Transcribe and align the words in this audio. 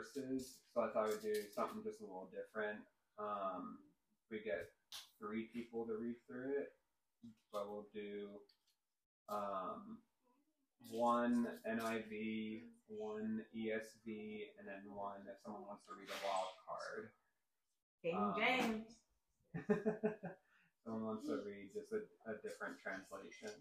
verses, 0.00 0.56
so 0.72 0.82
I 0.82 0.88
thought 0.88 1.08
we'd 1.08 1.22
do 1.22 1.40
something 1.54 1.82
just 1.84 2.00
a 2.00 2.04
little 2.04 2.30
different. 2.32 2.80
Um, 3.18 3.78
we 4.30 4.38
get 4.38 4.72
three 5.18 5.48
people 5.52 5.84
to 5.86 5.94
read 6.00 6.16
through 6.26 6.56
it, 6.60 6.72
but 7.52 7.68
we'll 7.68 7.88
do 7.92 8.28
um, 9.28 9.98
one 10.90 11.48
NIV, 11.68 12.62
one 12.88 13.42
ESV, 13.54 14.56
and 14.58 14.66
then 14.66 14.82
one 14.88 15.20
if 15.28 15.36
someone 15.44 15.66
wants 15.66 15.84
to 15.86 15.92
read 15.98 16.08
a 16.08 16.20
wild 16.24 16.56
card. 16.64 17.10
King 18.02 18.16
Um, 18.16 18.34
James. 18.38 18.86
someone 20.84 21.04
wants 21.04 21.26
to 21.26 21.40
read 21.44 21.70
just 21.74 21.92
a, 21.92 22.00
a 22.30 22.34
different 22.42 22.78
translation. 22.80 23.52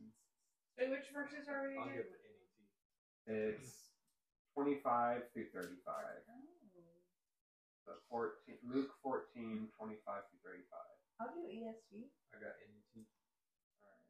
Wait, 0.78 0.90
which 0.90 1.12
verses 1.14 1.50
are 1.50 1.68
we 1.68 1.76
I'll 1.78 1.88
give 1.88 2.08
it 2.08 2.24
It's 3.28 3.89
25 4.60 5.32
through 5.32 5.48
35. 5.56 5.72
So 7.88 7.96
14, 8.12 8.60
Luke 8.68 8.92
14, 9.00 9.72
25 9.72 10.04
through 10.28 10.44
35. 10.44 10.68
I'll 11.24 11.32
do 11.32 11.48
ESV. 11.48 12.12
I 12.36 12.44
got 12.44 12.60
NET. 12.60 13.08
Alright. 13.80 14.04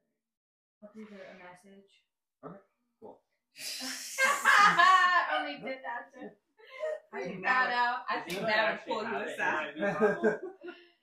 I'll 0.81 0.89
do 0.97 1.05
the 1.05 1.21
message. 1.37 2.01
Okay, 2.41 2.57
cool. 2.97 3.21
Only 5.37 5.61
did 5.61 5.85
that 5.85 6.09
to 6.17 6.33
I 7.13 7.21
think 7.29 7.45
that 7.45 7.69
that 7.69 7.77
out. 7.77 7.99
I 8.09 8.25
think 8.25 8.41
that 8.41 8.61
would 8.73 8.81
pull 8.89 9.05
you 9.05 9.13
have 9.13 9.21
it, 9.29 9.37
aside. 9.37 9.77
NIV 9.77 9.99
Bible? 10.01 10.33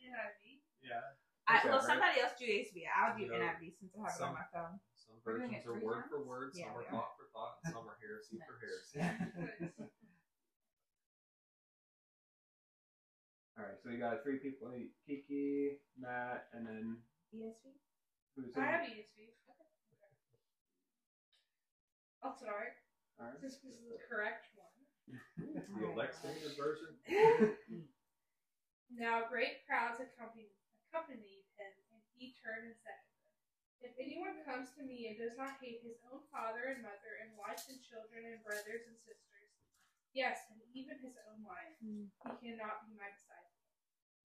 NIV. 0.02 0.42
yeah. 0.82 1.14
I, 1.46 1.62
well, 1.62 1.78
Whichever. 1.78 1.86
somebody 1.86 2.18
else 2.18 2.34
do 2.34 2.46
ESV. 2.50 2.82
I'll 2.90 3.14
do 3.14 3.22
You 3.22 3.30
know, 3.30 3.46
NIV 3.46 3.62
since 3.78 3.94
I 3.94 4.10
have 4.10 4.18
it 4.18 4.22
on 4.26 4.34
my 4.34 4.46
phone. 4.50 4.74
Some 4.98 5.22
versions 5.22 5.62
are 5.66 5.78
word 5.78 6.10
for 6.10 6.18
times? 6.18 6.26
word, 6.26 6.50
Yeah, 6.58 6.66
some 6.66 6.82
we 6.82 6.82
are 6.82 6.90
are. 6.90 6.90
thought 6.90 7.14
for 7.14 7.25
thought, 7.36 7.60
and 7.64 7.76
some 7.76 7.84
are 7.84 8.00
heresy 8.00 8.40
for 8.48 8.56
heresy. 8.56 9.04
Alright, 13.56 13.76
so 13.80 13.88
we 13.92 13.96
got 13.96 14.22
three 14.24 14.40
people 14.40 14.72
Kiki, 15.04 15.76
Matt, 16.00 16.48
and 16.52 16.66
then 16.66 16.96
ESV? 17.32 17.76
who's 18.36 18.56
I 18.56 18.64
have 18.64 18.80
ESV. 18.88 19.36
I'll 22.24 22.32
oh, 22.32 22.40
start. 22.40 22.72
Alright. 23.20 23.40
This 23.40 23.60
is 23.64 23.80
the 23.88 24.00
correct 24.08 24.48
one. 24.56 24.72
the 25.80 25.92
elect 25.92 26.16
standard 26.16 26.56
version. 26.56 26.96
Now 28.96 29.28
great 29.28 29.66
crowds 29.66 30.00
accompanied, 30.00 30.48
accompanied 30.88 31.44
him, 31.58 31.72
and 31.92 32.00
he 32.16 32.32
turned 32.38 32.64
and 32.64 32.78
said 32.80 32.96
to 32.96 33.04
them, 33.04 33.05
If 33.86 33.94
anyone 34.02 34.42
comes 34.42 34.74
to 34.74 34.82
me 34.82 35.06
and 35.06 35.14
does 35.14 35.38
not 35.38 35.62
hate 35.62 35.78
his 35.86 36.02
own 36.10 36.26
father 36.34 36.74
and 36.74 36.82
mother, 36.82 37.22
and 37.22 37.30
wife 37.38 37.62
and 37.70 37.78
children, 37.78 38.26
and 38.26 38.42
brothers 38.42 38.82
and 38.90 38.98
sisters, 38.98 39.54
yes, 40.10 40.42
and 40.50 40.58
even 40.74 40.98
his 40.98 41.14
own 41.30 41.46
life, 41.46 41.78
Hmm. 41.78 42.10
he 42.26 42.50
cannot 42.50 42.82
be 42.82 42.98
my 42.98 43.14
disciple. 43.14 43.54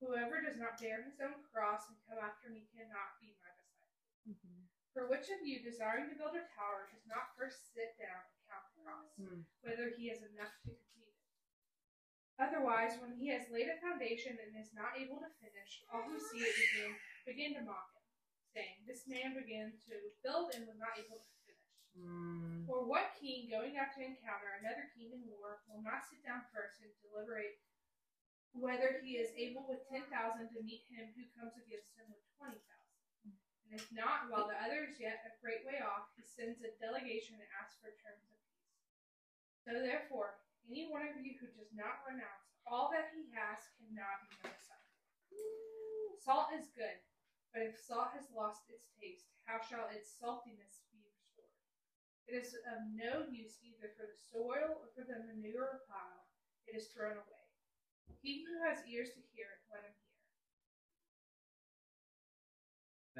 Whoever 0.02 0.42
does 0.42 0.58
not 0.58 0.82
bear 0.82 1.06
his 1.06 1.22
own 1.22 1.46
cross 1.46 1.86
and 1.86 1.94
come 2.10 2.18
after 2.18 2.50
me 2.50 2.66
cannot 2.74 3.22
be 3.22 3.38
my 3.38 3.54
disciple. 3.54 4.02
For 4.90 5.06
which 5.06 5.30
of 5.30 5.46
you, 5.46 5.62
desiring 5.62 6.10
to 6.10 6.18
build 6.18 6.34
a 6.34 6.42
tower, 6.58 6.90
does 6.90 7.06
not 7.06 7.38
first 7.38 7.70
sit 7.72 7.94
down 8.02 8.18
and 8.18 8.38
count 8.50 8.66
the 8.74 8.82
cost, 8.82 9.14
Hmm. 9.14 9.40
whether 9.62 9.94
he 9.94 10.10
has 10.10 10.26
enough 10.26 10.58
to 10.66 10.74
complete 10.74 11.06
it? 11.06 11.22
Otherwise, 12.42 12.98
when 12.98 13.14
he 13.14 13.28
has 13.28 13.48
laid 13.48 13.70
a 13.70 13.78
foundation 13.78 14.36
and 14.42 14.56
is 14.58 14.74
not 14.74 14.98
able 14.98 15.20
to 15.22 15.30
finish, 15.38 15.84
all 15.86 16.02
who 16.02 16.18
see 16.18 16.42
it 16.42 16.56
begin, 16.58 16.98
begin 17.24 17.54
to 17.54 17.62
mock 17.62 17.94
him, 17.94 18.01
saying, 18.52 18.84
This 18.84 19.08
man 19.08 19.32
began 19.32 19.72
to 19.88 19.94
build 20.20 20.52
and 20.52 20.68
was 20.68 20.78
not 20.78 20.96
able 21.00 21.20
to 21.20 21.32
finish. 21.44 21.72
Mm. 21.96 22.64
For 22.64 22.84
what 22.84 23.16
king, 23.20 23.52
going 23.52 23.76
out 23.76 23.92
to 23.96 24.04
encounter 24.04 24.56
another 24.60 24.88
king 24.96 25.12
in 25.12 25.28
war, 25.28 25.60
will 25.68 25.84
not 25.84 26.08
sit 26.08 26.24
down 26.24 26.44
first 26.52 26.80
and 26.80 26.92
deliberate 27.04 27.60
whether 28.52 29.00
he 29.00 29.16
is 29.16 29.32
able 29.36 29.64
with 29.64 29.84
ten 29.88 30.04
thousand 30.12 30.52
to 30.52 30.60
meet 30.64 30.84
him 30.92 31.08
who 31.16 31.24
comes 31.36 31.56
against 31.56 31.92
him 31.96 32.08
with 32.12 32.24
twenty 32.36 32.60
thousand? 32.64 32.96
And 33.68 33.80
if 33.80 33.88
not, 33.92 34.28
while 34.28 34.48
the 34.48 34.60
other 34.60 34.84
is 34.84 35.00
yet 35.00 35.24
a 35.24 35.32
great 35.40 35.64
way 35.64 35.80
off, 35.80 36.12
he 36.16 36.24
sends 36.24 36.60
a 36.60 36.76
delegation 36.76 37.40
and 37.40 37.48
asks 37.56 37.80
for 37.80 37.92
terms 38.04 38.24
of 38.28 38.36
peace. 38.44 38.68
So 39.64 39.80
therefore, 39.80 40.36
any 40.68 40.92
one 40.92 41.08
of 41.08 41.16
you 41.20 41.40
who 41.40 41.48
does 41.56 41.72
not 41.72 42.04
renounce 42.04 42.52
all 42.68 42.92
that 42.92 43.12
he 43.16 43.32
has 43.32 43.64
cannot 43.80 44.28
be 44.28 44.32
my 44.44 44.52
disciple. 44.52 44.96
Salt 46.20 46.54
is 46.54 46.70
good, 46.76 47.00
but 47.52 47.68
if 47.68 47.76
salt 47.76 48.16
has 48.16 48.32
lost 48.32 48.64
its 48.72 48.88
taste, 48.96 49.28
how 49.44 49.60
shall 49.60 49.92
its 49.92 50.16
saltiness 50.16 50.80
be 50.88 51.04
restored? 51.04 51.60
It 52.24 52.34
is 52.40 52.56
of 52.64 52.80
no 52.96 53.28
use 53.28 53.60
either 53.60 53.92
for 53.92 54.08
the 54.08 54.16
soil 54.32 54.80
or 54.80 54.88
for 54.96 55.04
the 55.04 55.20
manure 55.28 55.84
pile. 55.84 56.24
It 56.64 56.80
is 56.80 56.88
thrown 56.88 57.20
away. 57.20 57.46
He 58.24 58.40
who 58.48 58.56
has 58.64 58.80
ears 58.88 59.12
to 59.12 59.22
hear, 59.36 59.60
let 59.68 59.84
him 59.84 59.92
hear. 59.92 60.16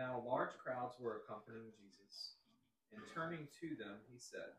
Now 0.01 0.25
large 0.25 0.57
crowds 0.57 0.97
were 0.97 1.21
accompanying 1.21 1.77
Jesus, 1.77 2.41
and 2.97 3.05
turning 3.13 3.45
to 3.61 3.77
them, 3.77 4.01
he 4.09 4.17
said, 4.17 4.57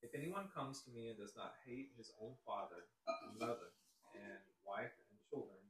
If 0.00 0.16
anyone 0.16 0.48
comes 0.56 0.80
to 0.86 0.94
me 0.96 1.12
and 1.12 1.18
does 1.20 1.36
not 1.36 1.60
hate 1.68 1.92
his 1.98 2.14
own 2.16 2.32
father 2.48 2.88
and 3.04 3.36
mother, 3.36 3.76
and 4.16 4.40
wife 4.64 4.96
and 5.12 5.18
children, 5.28 5.65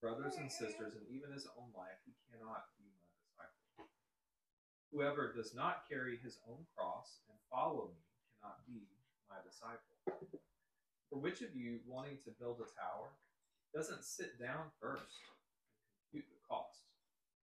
brothers 0.00 0.36
and 0.38 0.50
sisters, 0.50 0.94
and 0.94 1.06
even 1.10 1.32
his 1.32 1.46
own 1.58 1.70
life, 1.76 1.98
he 2.06 2.14
cannot 2.30 2.70
be 2.78 2.88
my 3.36 3.46
disciple. 3.50 3.90
Whoever 4.92 5.32
does 5.32 5.54
not 5.54 5.88
carry 5.88 6.18
his 6.22 6.38
own 6.48 6.66
cross 6.76 7.22
and 7.28 7.38
follow 7.50 7.90
me 7.90 8.02
cannot 8.38 8.62
be 8.66 8.86
my 9.28 9.38
disciple. 9.42 10.30
For 11.10 11.18
which 11.18 11.40
of 11.40 11.56
you, 11.56 11.80
wanting 11.86 12.18
to 12.24 12.36
build 12.38 12.60
a 12.60 12.68
tower, 12.78 13.10
doesn't 13.74 14.04
sit 14.04 14.38
down 14.38 14.70
first 14.80 15.08
and 15.08 15.34
compute 16.04 16.28
the 16.28 16.40
cost? 16.46 16.88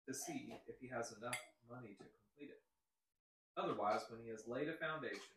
to 0.08 0.14
see 0.14 0.52
if 0.68 0.76
he 0.80 0.88
has 0.92 1.16
enough 1.16 1.40
money 1.70 1.96
to 1.96 2.04
complete 2.04 2.52
it. 2.52 2.64
Otherwise, 3.56 4.04
when 4.12 4.20
he 4.20 4.30
has 4.32 4.48
laid 4.48 4.68
a 4.68 4.76
foundation 4.76 5.36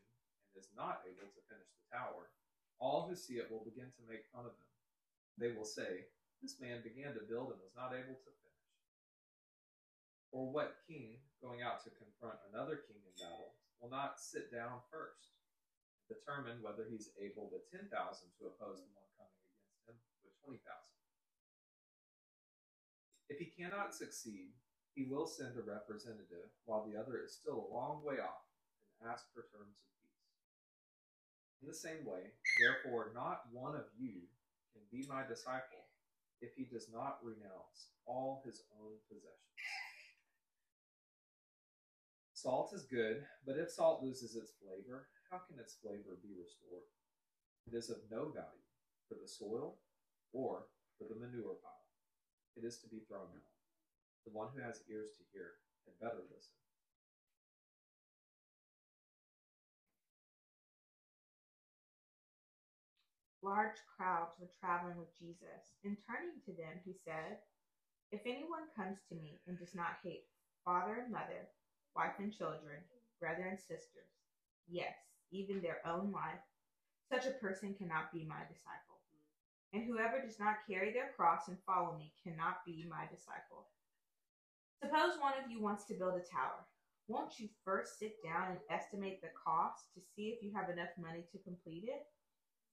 and 0.50 0.58
is 0.58 0.70
not 0.74 1.06
able 1.06 1.30
to 1.30 1.46
finish 1.46 1.70
the 1.70 1.86
tower, 1.94 2.32
all 2.82 3.06
who 3.06 3.14
see 3.14 3.38
it 3.38 3.50
will 3.50 3.62
begin 3.62 3.88
to 3.94 4.10
make 4.10 4.26
fun 4.34 4.44
of 4.48 4.54
him. 4.58 4.70
They 5.38 5.52
will 5.54 5.68
say, 5.68 6.10
This 6.42 6.60
man 6.60 6.84
began 6.84 7.16
to 7.16 7.24
build 7.24 7.50
and 7.52 7.60
was 7.60 7.74
not 7.74 7.96
able 7.96 8.16
to 8.16 8.30
finish. 8.30 8.70
Or 10.30 10.52
what 10.52 10.84
king, 10.84 11.24
going 11.40 11.64
out 11.64 11.80
to 11.84 11.96
confront 11.96 12.36
another 12.52 12.84
king 12.84 13.00
in 13.00 13.14
battle, 13.16 13.56
will 13.80 13.88
not 13.88 14.20
sit 14.20 14.52
down 14.52 14.84
first, 14.92 15.36
determine 16.12 16.60
whether 16.60 16.84
he's 16.84 17.10
able 17.16 17.48
with 17.48 17.64
10,000 17.72 17.88
to 17.88 18.52
oppose 18.52 18.84
the 18.84 18.92
one 18.92 19.10
coming 19.16 19.32
against 19.40 19.88
him 19.88 19.96
with 20.22 20.36
20,000? 20.44 20.60
If 23.32 23.40
he 23.40 23.48
cannot 23.50 23.96
succeed, 23.96 24.54
he 24.94 25.08
will 25.08 25.26
send 25.26 25.56
a 25.56 25.64
representative 25.66 26.52
while 26.64 26.86
the 26.86 26.96
other 26.96 27.20
is 27.20 27.34
still 27.34 27.66
a 27.66 27.72
long 27.74 28.04
way 28.04 28.20
off 28.20 28.44
and 29.00 29.10
ask 29.10 29.26
for 29.32 29.48
terms 29.50 29.76
of 29.76 29.88
peace. 29.98 30.24
In 31.60 31.68
the 31.68 31.76
same 31.76 32.04
way, 32.04 32.32
therefore, 32.60 33.12
not 33.12 33.48
one 33.52 33.74
of 33.74 33.88
you 33.98 34.28
can 34.72 34.84
be 34.92 35.08
my 35.08 35.26
disciple 35.26 35.85
if 36.40 36.54
he 36.54 36.64
does 36.64 36.88
not 36.92 37.18
renounce 37.22 37.92
all 38.06 38.42
his 38.44 38.62
own 38.80 38.96
possessions. 39.08 39.60
Salt 42.34 42.72
is 42.74 42.84
good, 42.84 43.24
but 43.46 43.56
if 43.56 43.70
salt 43.70 44.02
loses 44.02 44.36
its 44.36 44.52
flavor, 44.62 45.08
how 45.30 45.38
can 45.38 45.58
its 45.58 45.74
flavor 45.82 46.20
be 46.22 46.36
restored? 46.36 46.86
It 47.66 47.74
is 47.74 47.90
of 47.90 48.04
no 48.10 48.28
value 48.30 48.68
for 49.08 49.16
the 49.20 49.28
soil 49.28 49.78
or 50.32 50.66
for 50.98 51.08
the 51.08 51.18
manure 51.18 51.56
pile 51.62 51.76
it 52.56 52.64
is 52.64 52.80
to 52.80 52.88
be 52.88 53.04
thrown 53.04 53.28
out. 53.28 53.52
The 54.24 54.32
one 54.32 54.48
who 54.56 54.64
has 54.64 54.80
ears 54.88 55.12
to 55.20 55.24
hear 55.30 55.60
had 55.84 56.00
better 56.00 56.24
listen. 56.32 56.56
Large 63.46 63.78
crowds 63.94 64.34
were 64.42 64.50
traveling 64.58 64.98
with 64.98 65.14
Jesus, 65.14 65.78
and 65.86 65.94
turning 66.02 66.42
to 66.42 66.52
them, 66.58 66.82
he 66.82 66.98
said, 67.06 67.38
If 68.10 68.26
anyone 68.26 68.66
comes 68.74 68.98
to 69.06 69.14
me 69.14 69.38
and 69.46 69.56
does 69.56 69.70
not 69.72 70.02
hate 70.02 70.26
father 70.64 70.98
and 70.98 71.12
mother, 71.14 71.46
wife 71.94 72.18
and 72.18 72.34
children, 72.34 72.82
brother 73.22 73.46
and 73.46 73.54
sisters, 73.54 74.10
yes, 74.66 74.98
even 75.30 75.62
their 75.62 75.78
own 75.86 76.10
life, 76.10 76.42
such 77.06 77.30
a 77.30 77.38
person 77.38 77.70
cannot 77.78 78.10
be 78.10 78.26
my 78.26 78.42
disciple. 78.50 78.98
And 79.72 79.86
whoever 79.86 80.18
does 80.18 80.40
not 80.42 80.66
carry 80.66 80.90
their 80.90 81.14
cross 81.14 81.46
and 81.46 81.56
follow 81.62 81.94
me 81.94 82.10
cannot 82.26 82.66
be 82.66 82.82
my 82.90 83.06
disciple. 83.06 83.70
Suppose 84.82 85.22
one 85.22 85.38
of 85.38 85.48
you 85.48 85.62
wants 85.62 85.84
to 85.86 85.94
build 85.94 86.18
a 86.18 86.26
tower. 86.26 86.66
Won't 87.06 87.38
you 87.38 87.46
first 87.64 88.00
sit 88.00 88.18
down 88.26 88.58
and 88.58 88.60
estimate 88.74 89.22
the 89.22 89.30
cost 89.38 89.94
to 89.94 90.02
see 90.02 90.34
if 90.34 90.42
you 90.42 90.50
have 90.50 90.68
enough 90.68 90.90
money 90.98 91.22
to 91.30 91.38
complete 91.46 91.86
it? 91.86 92.10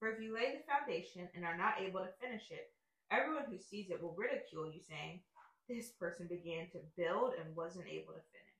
For 0.03 0.11
if 0.11 0.19
you 0.19 0.35
lay 0.35 0.51
the 0.51 0.67
foundation 0.67 1.31
and 1.31 1.47
are 1.47 1.55
not 1.55 1.79
able 1.79 2.03
to 2.03 2.19
finish 2.19 2.51
it, 2.51 2.75
everyone 3.07 3.47
who 3.47 3.55
sees 3.55 3.87
it 3.87 4.03
will 4.03 4.19
ridicule 4.19 4.67
you, 4.67 4.83
saying, 4.83 5.23
This 5.71 5.95
person 5.95 6.27
began 6.27 6.67
to 6.75 6.83
build 6.99 7.39
and 7.39 7.55
wasn't 7.55 7.87
able 7.87 8.11
to 8.11 8.29
finish. 8.35 8.59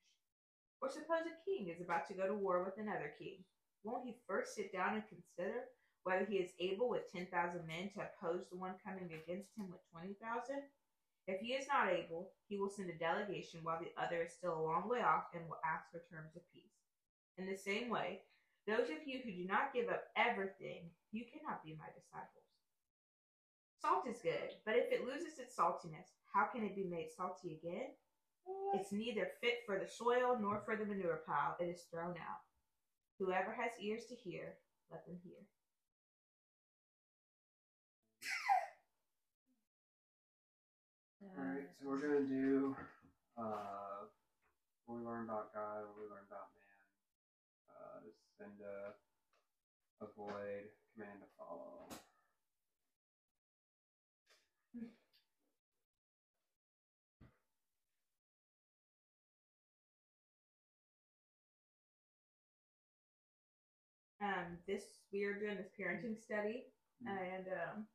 Or 0.79 0.87
suppose 0.87 1.27
a 1.27 1.35
king 1.43 1.67
is 1.67 1.83
about 1.83 2.07
to 2.07 2.15
go 2.15 2.31
to 2.31 2.33
war 2.33 2.63
with 2.63 2.79
another 2.79 3.11
king. 3.19 3.43
Won't 3.83 4.07
he 4.07 4.23
first 4.23 4.55
sit 4.55 4.71
down 4.71 4.95
and 4.95 5.03
consider 5.11 5.67
whether 6.07 6.23
he 6.23 6.39
is 6.39 6.55
able 6.63 6.87
with 6.87 7.11
10,000 7.11 7.27
men 7.67 7.91
to 7.91 8.07
oppose 8.07 8.47
the 8.47 8.55
one 8.55 8.79
coming 8.79 9.11
against 9.11 9.51
him 9.59 9.67
with 9.67 9.83
20,000? 9.91 10.15
If 11.27 11.43
he 11.43 11.59
is 11.59 11.67
not 11.67 11.91
able, 11.91 12.31
he 12.47 12.55
will 12.55 12.71
send 12.71 12.87
a 12.87 12.95
delegation 12.95 13.67
while 13.67 13.83
the 13.83 13.91
other 13.99 14.23
is 14.23 14.31
still 14.31 14.55
a 14.55 14.63
long 14.63 14.87
way 14.87 15.03
off 15.03 15.27
and 15.35 15.43
will 15.51 15.59
ask 15.67 15.91
for 15.91 16.07
terms 16.07 16.39
of 16.39 16.47
peace. 16.55 16.79
In 17.35 17.51
the 17.51 17.59
same 17.59 17.91
way, 17.91 18.23
those 18.67 18.87
of 18.89 19.03
you 19.05 19.19
who 19.23 19.31
do 19.31 19.45
not 19.45 19.73
give 19.73 19.89
up 19.89 20.05
everything, 20.15 20.87
you 21.11 21.23
cannot 21.27 21.63
be 21.63 21.75
my 21.77 21.87
disciples. 21.91 22.47
Salt 23.81 24.07
is 24.07 24.19
good, 24.23 24.55
but 24.65 24.75
if 24.75 24.91
it 24.91 25.05
loses 25.05 25.39
its 25.39 25.55
saltiness, 25.55 26.15
how 26.33 26.45
can 26.45 26.63
it 26.63 26.75
be 26.75 26.85
made 26.85 27.11
salty 27.11 27.59
again? 27.59 27.91
It's 28.73 28.91
neither 28.91 29.27
fit 29.41 29.59
for 29.65 29.77
the 29.77 29.87
soil 29.87 30.37
nor 30.39 30.61
for 30.65 30.75
the 30.75 30.85
manure 30.85 31.21
pile. 31.27 31.55
It 31.59 31.65
is 31.65 31.83
thrown 31.91 32.11
out. 32.15 32.41
Whoever 33.19 33.51
has 33.51 33.71
ears 33.81 34.05
to 34.09 34.15
hear, 34.15 34.55
let 34.91 35.05
them 35.05 35.17
hear. 35.23 35.37
Alright, 41.37 41.69
so 41.79 41.87
we're 41.87 41.99
gonna 42.01 42.25
do 42.25 42.75
uh 43.37 44.07
what 44.85 44.99
we 44.99 45.05
learn 45.05 45.23
about 45.25 45.53
God, 45.53 45.83
what 45.87 45.95
we 45.99 46.03
learn 46.09 46.23
about 46.27 46.47
man. 46.55 46.62
Uh 48.39 48.43
send 48.43 48.59
avoid, 50.01 50.65
command 50.93 51.19
to 51.21 51.27
follow. 51.37 51.87
Um, 64.21 64.57
this 64.67 64.83
we 65.11 65.25
are 65.25 65.33
doing 65.33 65.57
this 65.57 65.67
parenting 65.77 66.17
study, 66.17 66.63
and 67.05 67.45
um, 67.47 67.85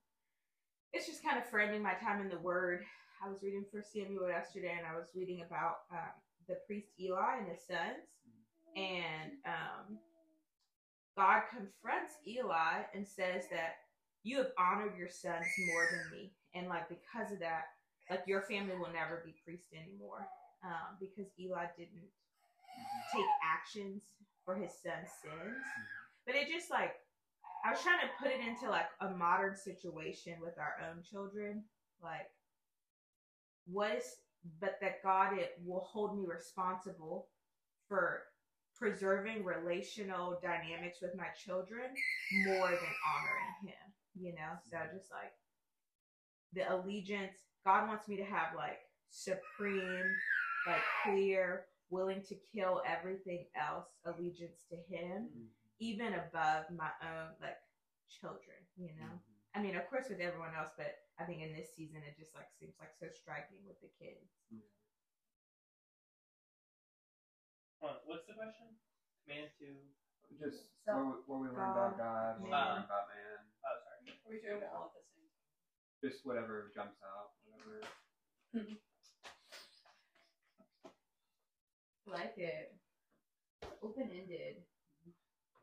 it's 0.93 1.07
just 1.07 1.25
kind 1.25 1.39
of 1.39 1.49
framing 1.49 1.83
my 1.83 1.95
time 1.95 2.21
in 2.21 2.29
the 2.29 2.39
Word. 2.39 2.85
I 3.25 3.29
was 3.31 3.39
reading 3.43 3.65
First 3.73 3.93
Samuel 3.95 4.29
yesterday, 4.29 4.75
and 4.77 4.87
I 4.87 4.95
was 4.95 5.09
reading 5.15 5.41
about 5.41 5.89
um, 5.91 6.13
the 6.47 6.57
priest 6.67 6.89
Eli 7.01 7.39
and 7.39 7.49
his 7.49 7.67
sons, 7.67 8.05
and 8.77 9.33
um, 9.47 9.99
God 11.19 11.43
confronts 11.51 12.15
Eli 12.27 12.87
and 12.95 13.05
says 13.05 13.51
that 13.51 13.83
you 14.23 14.39
have 14.39 14.55
honored 14.57 14.97
your 14.97 15.09
sons 15.09 15.47
more 15.67 15.89
than 15.91 16.17
me, 16.17 16.31
and 16.55 16.69
like 16.69 16.89
because 16.89 17.33
of 17.33 17.41
that, 17.41 17.75
like 18.09 18.23
your 18.27 18.43
family 18.43 18.77
will 18.79 18.93
never 18.95 19.21
be 19.27 19.35
priest 19.45 19.67
anymore, 19.75 20.29
um, 20.65 20.95
because 21.01 21.27
Eli 21.41 21.67
didn't 21.77 22.07
take 23.13 23.27
actions 23.43 24.03
for 24.45 24.55
his 24.55 24.71
son's 24.71 25.11
sins. 25.21 25.59
But 26.25 26.37
it 26.37 26.47
just 26.47 26.71
like 26.71 26.95
I 27.67 27.73
was 27.73 27.83
trying 27.83 28.01
to 28.01 28.15
put 28.23 28.31
it 28.31 28.39
into 28.39 28.71
like 28.71 28.87
a 29.01 29.11
modern 29.11 29.57
situation 29.57 30.35
with 30.41 30.57
our 30.57 30.77
own 30.89 31.03
children, 31.03 31.65
like 32.01 32.31
what 33.67 33.97
is 33.97 34.05
but 34.61 34.79
that 34.81 35.03
God 35.03 35.37
it 35.37 35.59
will 35.67 35.81
hold 35.91 36.17
me 36.17 36.27
responsible 36.27 37.27
for 37.89 38.23
preserving 38.79 39.45
relational 39.45 40.39
dynamics 40.43 40.99
with 41.03 41.17
my 41.17 41.29
children 41.45 41.91
more 42.47 42.69
than 42.69 42.95
honoring 43.11 43.55
him, 43.65 43.85
you 44.15 44.33
know? 44.35 44.55
So 44.71 44.79
just 44.95 45.11
like 45.11 45.33
the 46.53 46.73
allegiance, 46.73 47.37
God 47.65 47.89
wants 47.89 48.09
me 48.09 48.17
to 48.17 48.25
have 48.25 48.55
like 48.57 48.79
supreme, 49.11 50.15
like 50.67 50.83
clear, 51.05 51.65
willing 51.91 52.23
to 52.29 52.37
kill 52.55 52.83
everything 52.87 53.47
else 53.57 53.89
allegiance 54.07 54.65
to 54.71 54.77
him, 54.77 55.29
mm-hmm. 55.29 55.49
even 55.81 56.15
above 56.15 56.65
my 56.71 56.91
own 57.03 57.35
like 57.41 57.59
children, 58.09 58.59
you 58.77 58.89
know? 58.99 59.11
Mm-hmm. 59.11 59.59
I 59.59 59.63
mean, 59.63 59.75
of 59.75 59.89
course, 59.91 60.07
with 60.09 60.21
everyone 60.21 60.55
else, 60.57 60.71
but 60.77 60.95
I 61.19 61.25
think 61.25 61.43
in 61.43 61.51
this 61.51 61.75
season, 61.75 62.05
it 62.07 62.15
just 62.15 62.35
like 62.37 62.47
seems 62.61 62.77
like 62.79 62.95
so 62.95 63.09
striking 63.11 63.59
with 63.67 63.81
the 63.81 63.91
kids. 63.99 64.31
Mm-hmm. 64.55 64.78
Hold 67.81 67.93
on, 67.95 67.99
what's 68.07 68.27
the 68.27 68.35
question? 68.35 68.75
Command 69.25 69.51
to. 69.63 69.69
Just 70.39 70.75
So- 70.85 70.93
what, 70.95 71.07
we- 71.07 71.25
what 71.27 71.39
we 71.41 71.49
learn 71.49 71.71
about 71.73 71.93
um, 71.95 71.99
God, 71.99 72.33
what 72.41 72.49
we 72.49 72.53
uh, 72.53 72.59
man. 72.59 72.75
learn 72.75 72.85
about 72.85 73.07
man. 73.09 73.39
Oh, 73.65 73.77
sorry. 73.81 73.99
Are 74.13 74.31
we 74.31 74.39
doing 74.45 74.63
it 74.63 74.71
all 74.75 74.93
at 74.93 74.95
the 74.99 75.05
same 75.15 75.25
time? 75.31 75.49
Just 76.05 76.27
whatever 76.27 76.71
jumps 76.75 77.01
out, 77.03 77.33
whatever. 77.49 77.81
like 82.07 82.35
it. 82.37 82.75
Open 83.83 84.11
ended. 84.11 84.65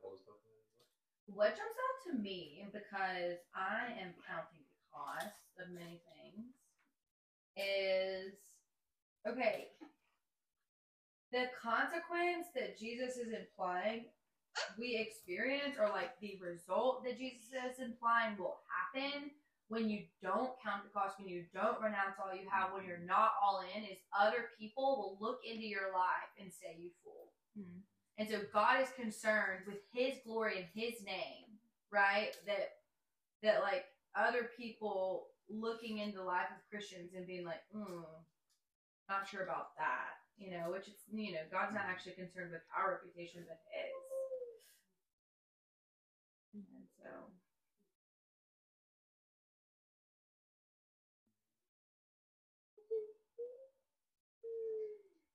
What 0.02 0.14
was 0.14 0.22
the- 0.26 1.34
What 1.34 1.56
jumps 1.58 1.78
out 1.78 1.98
to 2.12 2.18
me, 2.18 2.66
because 2.72 3.40
I 3.54 3.92
am 4.00 4.14
counting 4.28 4.62
the 4.66 4.78
cost 4.94 5.42
of 5.60 5.70
many 5.74 6.02
things, 6.14 6.54
is 7.58 8.34
okay. 9.28 9.72
The 11.32 11.46
consequence 11.62 12.48
that 12.56 12.78
Jesus 12.80 13.18
is 13.18 13.34
implying 13.34 14.06
we 14.78 14.96
experience, 14.96 15.76
or 15.80 15.90
like 15.90 16.20
the 16.22 16.40
result 16.42 17.04
that 17.04 17.18
Jesus 17.18 17.52
is 17.52 17.80
implying 17.80 18.38
will 18.38 18.60
happen 18.72 19.32
when 19.68 19.90
you 19.90 20.04
don't 20.22 20.52
count 20.64 20.84
the 20.84 20.90
cost, 20.94 21.20
when 21.20 21.28
you 21.28 21.44
don't 21.54 21.82
renounce 21.82 22.16
all 22.22 22.36
you 22.36 22.48
have, 22.50 22.72
when 22.72 22.86
you're 22.86 23.06
not 23.06 23.32
all 23.44 23.64
in, 23.76 23.84
is 23.84 23.98
other 24.18 24.50
people 24.60 25.18
will 25.20 25.26
look 25.26 25.40
into 25.44 25.66
your 25.66 25.92
life 25.92 26.30
and 26.40 26.52
say 26.52 26.78
you 26.78 26.92
fool. 27.04 27.34
Mm. 27.58 27.82
And 28.18 28.30
so 28.30 28.42
God 28.54 28.82
is 28.82 28.90
concerned 28.96 29.64
with 29.68 29.80
his 29.92 30.20
glory 30.26 30.58
and 30.58 30.68
his 30.74 31.04
name, 31.04 31.60
right? 31.92 32.32
That 32.46 32.70
that 33.44 33.62
like 33.62 33.86
other 34.16 34.50
people 34.58 35.28
looking 35.50 35.98
into 35.98 36.18
the 36.18 36.24
life 36.24 36.48
of 36.56 36.70
Christians 36.70 37.12
and 37.16 37.28
being 37.28 37.46
like, 37.46 37.62
hmm, 37.74 38.02
not 39.10 39.28
sure 39.28 39.44
about 39.44 39.76
that. 39.78 40.15
You 40.38 40.52
know, 40.52 40.72
which 40.72 40.88
is 40.88 41.00
you 41.12 41.32
know, 41.32 41.48
God's 41.52 41.74
not 41.74 41.88
actually 41.88 42.20
concerned 42.20 42.52
with 42.52 42.66
our 42.76 43.00
reputation 43.00 43.48
but 43.48 43.60
his. 43.72 43.96
And 46.56 46.88
so 47.00 47.10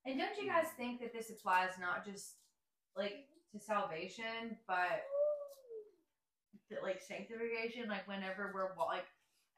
And 0.07 0.19
don't 0.19 0.43
you 0.43 0.49
guys 0.49 0.67
think 0.77 1.01
that 1.01 1.13
this 1.13 1.31
applies 1.31 1.71
not 1.79 2.05
just 2.05 2.35
like 2.97 3.27
to 3.53 3.61
salvation, 3.61 4.57
but 4.67 5.07
like 6.83 7.01
sanctification? 7.01 7.89
Like 7.89 8.09
whenever 8.09 8.51
we're 8.53 8.75
like 8.87 9.07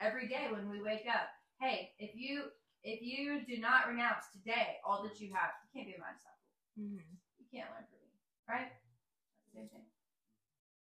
every 0.00 0.28
day 0.28 0.48
when 0.50 0.68
we 0.68 0.82
wake 0.82 1.06
up, 1.08 1.28
hey, 1.60 1.92
if 1.98 2.10
you 2.14 2.44
if 2.82 3.02
you 3.02 3.42
do 3.46 3.62
not 3.62 3.86
renounce 3.86 4.26
today 4.34 4.82
all 4.86 5.02
that 5.02 5.20
you 5.20 5.30
have, 5.32 5.54
you 5.62 5.68
can't 5.70 5.86
be 5.86 5.98
my 5.98 6.10
disciple. 6.10 6.46
Mm-hmm. 6.78 7.14
You 7.38 7.46
can't 7.50 7.70
learn 7.70 7.86
from 7.86 8.02
me, 8.02 8.10
right? 8.50 8.70
That's 8.70 9.42
the 9.46 9.52
same 9.54 9.68
thing. 9.70 9.86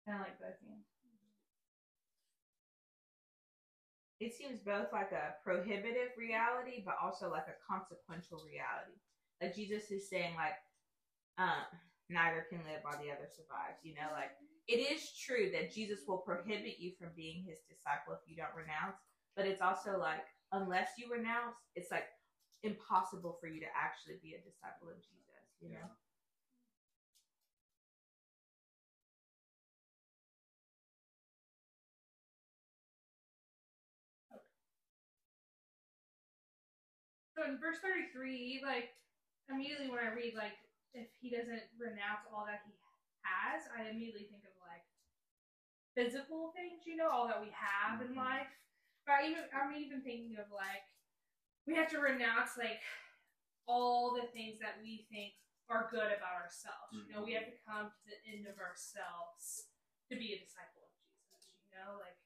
Kind 0.09 0.21
of 0.21 0.25
like 0.25 0.41
both 0.41 0.59
hands. 0.65 0.89
It 4.23 4.33
seems 4.33 4.63
both 4.63 4.95
like 4.95 5.11
a 5.11 5.35
prohibitive 5.43 6.15
reality, 6.15 6.81
but 6.87 6.95
also 7.03 7.27
like 7.29 7.51
a 7.51 7.59
consequential 7.59 8.39
reality. 8.47 8.95
Like 9.43 9.55
Jesus 9.59 9.91
is 9.91 10.07
saying, 10.07 10.39
like, 10.39 10.55
um, 11.43 11.67
neither 12.07 12.47
can 12.47 12.63
live 12.63 12.87
while 12.87 13.03
the 13.03 13.11
other 13.11 13.27
survives. 13.27 13.83
You 13.83 13.99
know, 13.99 14.15
like 14.15 14.31
it 14.71 14.79
is 14.79 15.11
true 15.19 15.51
that 15.51 15.75
Jesus 15.75 16.07
will 16.07 16.23
prohibit 16.23 16.79
you 16.79 16.95
from 16.95 17.11
being 17.19 17.43
his 17.43 17.59
disciple 17.67 18.15
if 18.15 18.23
you 18.31 18.39
don't 18.39 18.55
renounce, 18.55 19.03
but 19.35 19.47
it's 19.47 19.61
also 19.61 19.99
like 19.99 20.23
unless 20.53 20.91
you 20.99 21.11
renounce, 21.11 21.57
it's 21.75 21.91
like 21.91 22.09
impossible 22.63 23.37
for 23.41 23.49
you 23.49 23.61
to 23.61 23.67
actually 23.77 24.17
be 24.23 24.35
a 24.35 24.41
disciple 24.41 24.89
of 24.89 24.97
Jesus. 25.01 25.57
You 25.61 25.71
know. 25.71 25.91
So 37.37 37.45
in 37.45 37.59
verse 37.59 37.79
33, 37.81 38.61
like, 38.65 38.91
immediately 39.49 39.89
when 39.89 39.99
I 39.99 40.13
read, 40.13 40.35
like, 40.35 40.55
if 40.95 41.09
he 41.21 41.31
doesn't 41.31 41.63
renounce 41.79 42.27
all 42.31 42.45
that 42.47 42.61
he 42.67 42.73
has, 43.25 43.63
I 43.75 43.89
immediately 43.89 44.25
think 44.29 44.45
of, 44.45 44.53
like, 44.61 44.85
physical 45.95 46.53
things, 46.55 46.83
you 46.87 46.97
know, 46.97 47.09
all 47.09 47.27
that 47.27 47.41
we 47.41 47.51
have 47.51 48.01
in 48.01 48.09
Mhm. 48.13 48.17
life. 48.17 48.49
But 49.07 49.19
I 49.19 49.21
even, 49.31 49.45
I'm 49.51 49.75
even 49.75 50.01
thinking 50.03 50.39
of, 50.39 50.47
like, 50.55 50.87
we 51.67 51.75
have 51.75 51.91
to 51.91 51.99
renounce, 51.99 52.55
like, 52.59 52.83
all 53.67 54.15
the 54.15 54.27
things 54.31 54.59
that 54.63 54.79
we 54.83 55.07
think 55.11 55.35
are 55.71 55.91
good 55.91 56.11
about 56.11 56.39
ourselves. 56.39 56.91
You 56.95 57.07
know, 57.11 57.23
we 57.23 57.35
have 57.39 57.47
to 57.47 57.57
come 57.67 57.91
to 57.91 58.03
the 58.07 58.19
end 58.27 58.47
of 58.51 58.59
ourselves 58.59 59.71
to 60.11 60.15
be 60.19 60.35
a 60.35 60.39
disciple 60.43 60.87
of 60.87 60.93
Jesus, 60.99 61.51
you 61.55 61.71
know, 61.75 61.97
like, 62.03 62.19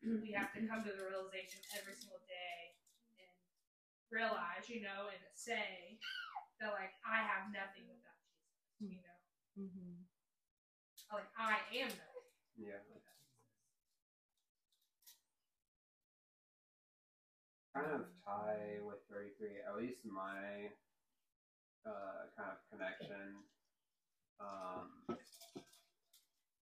we 0.00 0.32
have 0.32 0.48
to 0.56 0.64
come 0.64 0.80
to 0.80 0.92
the 0.92 1.04
realization 1.12 1.60
every 1.76 1.92
single 1.92 2.20
day 2.24 2.72
and 3.20 3.36
realize, 4.08 4.64
you 4.64 4.80
know, 4.80 5.12
and 5.12 5.20
say 5.36 6.00
that 6.56 6.72
like 6.72 6.96
I 7.04 7.20
have 7.20 7.52
nothing 7.52 7.84
without 7.84 8.16
Jesus. 8.24 8.96
You 8.96 9.00
know, 9.04 9.18
Mm-hmm. 9.60 10.08
like 11.12 11.28
I 11.36 11.60
am 11.84 11.92
known. 11.92 12.24
Yeah. 12.56 12.80
Kind 17.70 17.92
of 17.94 18.02
tie 18.26 18.82
with 18.82 18.98
33, 19.06 19.62
at 19.62 19.78
least 19.78 20.02
my 20.02 20.74
uh, 21.86 22.26
kind 22.34 22.50
of 22.50 22.58
connection. 22.66 23.46
Um, 24.42 25.06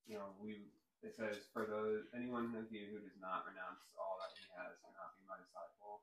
you 0.06 0.16
know, 0.16 0.32
we 0.40 0.72
it 1.04 1.12
says 1.12 1.44
for 1.52 1.68
those 1.68 2.08
anyone 2.16 2.54
of 2.56 2.72
you 2.72 2.88
who 2.88 2.98
does 2.98 3.14
not 3.20 3.44
renounce 3.44 3.84
all 4.00 4.16
that 4.24 4.32
he 4.32 4.48
has 4.56 4.72
cannot 4.80 5.12
be 5.20 5.22
my 5.28 5.36
disciple. 5.36 6.00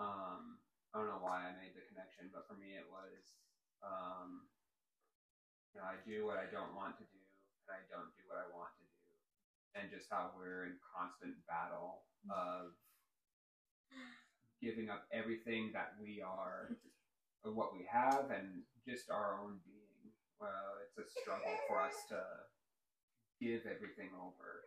Um, 0.00 0.58
I 0.90 0.98
don't 0.98 1.08
know 1.08 1.22
why 1.22 1.46
I 1.46 1.54
made 1.54 1.76
the 1.78 1.86
connection, 1.86 2.34
but 2.34 2.48
for 2.50 2.58
me 2.58 2.74
it 2.74 2.88
was 2.90 3.38
um, 3.86 4.42
you 5.72 5.80
know, 5.80 5.86
I 5.86 5.96
do 6.02 6.26
what 6.26 6.36
I 6.36 6.50
don't 6.50 6.74
want 6.74 6.98
to 6.98 7.06
do, 7.06 7.22
and 7.68 7.70
I 7.78 7.80
don't 7.86 8.10
do 8.18 8.26
what 8.26 8.42
I 8.42 8.46
want 8.50 8.74
to 8.82 8.84
do, 8.90 9.06
and 9.78 9.86
just 9.88 10.10
how 10.10 10.34
we're 10.34 10.66
in 10.66 10.74
constant 10.82 11.38
battle 11.46 12.02
of 12.28 12.74
giving 14.62 14.90
up 14.90 15.04
everything 15.12 15.70
that 15.72 15.94
we 16.00 16.20
are, 16.20 16.76
or 17.44 17.52
what 17.52 17.72
we 17.72 17.86
have, 17.90 18.30
and 18.30 18.62
just 18.86 19.10
our 19.10 19.38
own 19.40 19.58
being. 19.64 20.12
Well, 20.40 20.80
it's 20.80 20.96
a 20.96 21.04
struggle 21.20 21.52
for 21.68 21.80
us 21.80 21.94
to 22.08 22.20
give 23.40 23.68
everything 23.68 24.08
over, 24.16 24.64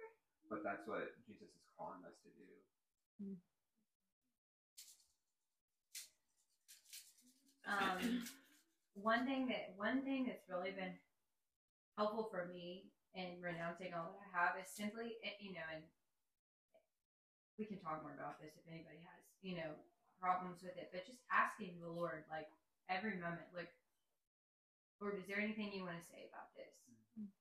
but 0.50 0.64
that's 0.64 0.86
what 0.88 1.18
Jesus 1.26 1.50
is 1.50 1.70
calling 1.78 2.02
us 2.06 2.14
to 2.22 2.30
do. 2.30 2.44
um, 7.68 8.24
one 8.94 9.26
thing 9.26 9.48
that 9.48 9.74
one 9.78 10.02
thing 10.04 10.26
that's 10.26 10.50
really 10.50 10.72
been 10.72 10.94
helpful 11.98 12.28
for 12.30 12.50
me 12.52 12.92
in 13.16 13.42
renouncing 13.42 13.94
all 13.94 14.18
that 14.18 14.26
I 14.26 14.30
have 14.38 14.54
is 14.62 14.70
simply, 14.70 15.14
you 15.40 15.54
know, 15.54 15.66
and 15.74 15.84
we 17.64 17.72
can 17.72 17.80
talk 17.80 18.04
more 18.04 18.12
about 18.12 18.44
this 18.44 18.52
if 18.60 18.68
anybody 18.68 19.00
has, 19.08 19.24
you 19.40 19.56
know, 19.56 19.72
problems 20.20 20.60
with 20.60 20.76
it, 20.76 20.92
but 20.92 21.08
just 21.08 21.24
asking 21.32 21.80
the 21.80 21.88
Lord, 21.88 22.28
like 22.28 22.52
every 22.92 23.16
moment, 23.16 23.48
like, 23.56 23.72
Lord, 25.00 25.16
is 25.16 25.24
there 25.32 25.40
anything 25.40 25.72
you 25.72 25.88
want 25.88 25.96
to 25.96 26.12
say 26.12 26.28
about 26.28 26.52
this? 26.60 26.76
Mm-hmm. 27.16 27.32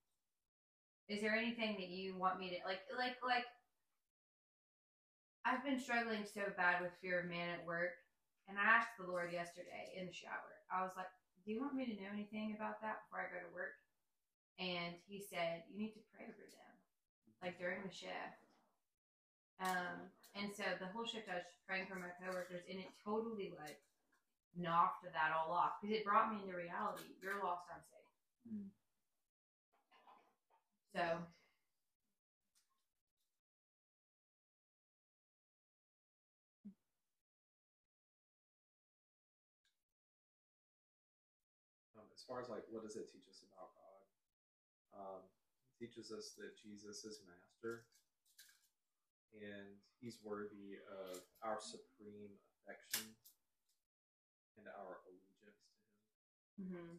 Is 1.10 1.18
there 1.26 1.34
anything 1.34 1.74
that 1.74 1.90
you 1.90 2.14
want 2.14 2.38
me 2.38 2.54
to 2.54 2.62
like, 2.62 2.86
like, 2.94 3.18
like? 3.26 3.50
I've 5.42 5.66
been 5.66 5.82
struggling 5.82 6.22
so 6.22 6.46
bad 6.54 6.78
with 6.78 6.94
fear 7.02 7.26
of 7.26 7.26
man 7.26 7.58
at 7.58 7.66
work, 7.66 7.98
and 8.46 8.54
I 8.54 8.62
asked 8.62 8.94
the 8.94 9.10
Lord 9.10 9.34
yesterday 9.34 9.90
in 9.98 10.06
the 10.06 10.14
shower. 10.14 10.62
I 10.70 10.86
was 10.86 10.94
like, 10.94 11.10
"Do 11.42 11.50
you 11.50 11.58
want 11.58 11.74
me 11.74 11.82
to 11.90 11.98
know 11.98 12.14
anything 12.14 12.54
about 12.54 12.78
that 12.78 13.02
before 13.02 13.26
I 13.26 13.34
go 13.34 13.42
to 13.42 13.50
work?" 13.50 13.74
And 14.62 14.94
He 15.10 15.18
said, 15.18 15.66
"You 15.66 15.82
need 15.82 15.98
to 15.98 16.06
pray 16.14 16.30
over 16.30 16.46
them, 16.46 16.74
like 17.42 17.58
during 17.58 17.82
the 17.82 17.90
shift." 17.90 18.41
Um, 19.62 20.10
and 20.34 20.50
so 20.52 20.64
the 20.80 20.90
whole 20.90 21.06
shift 21.06 21.30
I 21.30 21.38
was 21.38 21.46
praying 21.68 21.86
for 21.86 21.96
my 21.96 22.10
coworkers, 22.18 22.66
and 22.68 22.80
it 22.80 22.90
totally 23.06 23.54
like 23.54 23.78
knocked 24.56 25.04
that 25.04 25.32
all 25.32 25.52
off 25.52 25.78
because 25.80 25.94
it 25.94 26.04
brought 26.04 26.28
me 26.28 26.42
into 26.42 26.56
reality. 26.56 27.14
You're 27.22 27.38
lost, 27.42 27.68
I'm 27.70 27.82
safe. 27.90 28.10
So 30.96 31.26
Um, 41.96 42.08
as 42.12 42.24
far 42.26 42.40
as 42.40 42.48
like 42.48 42.64
what 42.68 42.82
does 42.82 42.96
it 42.96 43.08
teach 43.12 43.28
us 43.30 43.42
about 43.46 43.70
God? 43.76 44.00
Um, 44.92 45.22
it 45.70 45.72
teaches 45.78 46.10
us 46.10 46.32
that 46.38 46.56
Jesus 46.56 47.04
is 47.04 47.20
master 47.28 47.84
and 49.36 49.80
he's 50.00 50.18
worthy 50.22 50.76
of 50.88 51.22
our 51.42 51.58
supreme 51.60 52.36
affection 52.62 53.14
and 54.58 54.66
our 54.68 55.00
allegiance 55.08 55.60
to 56.56 56.62
him. 56.62 56.76
mm-hmm. 56.76 56.94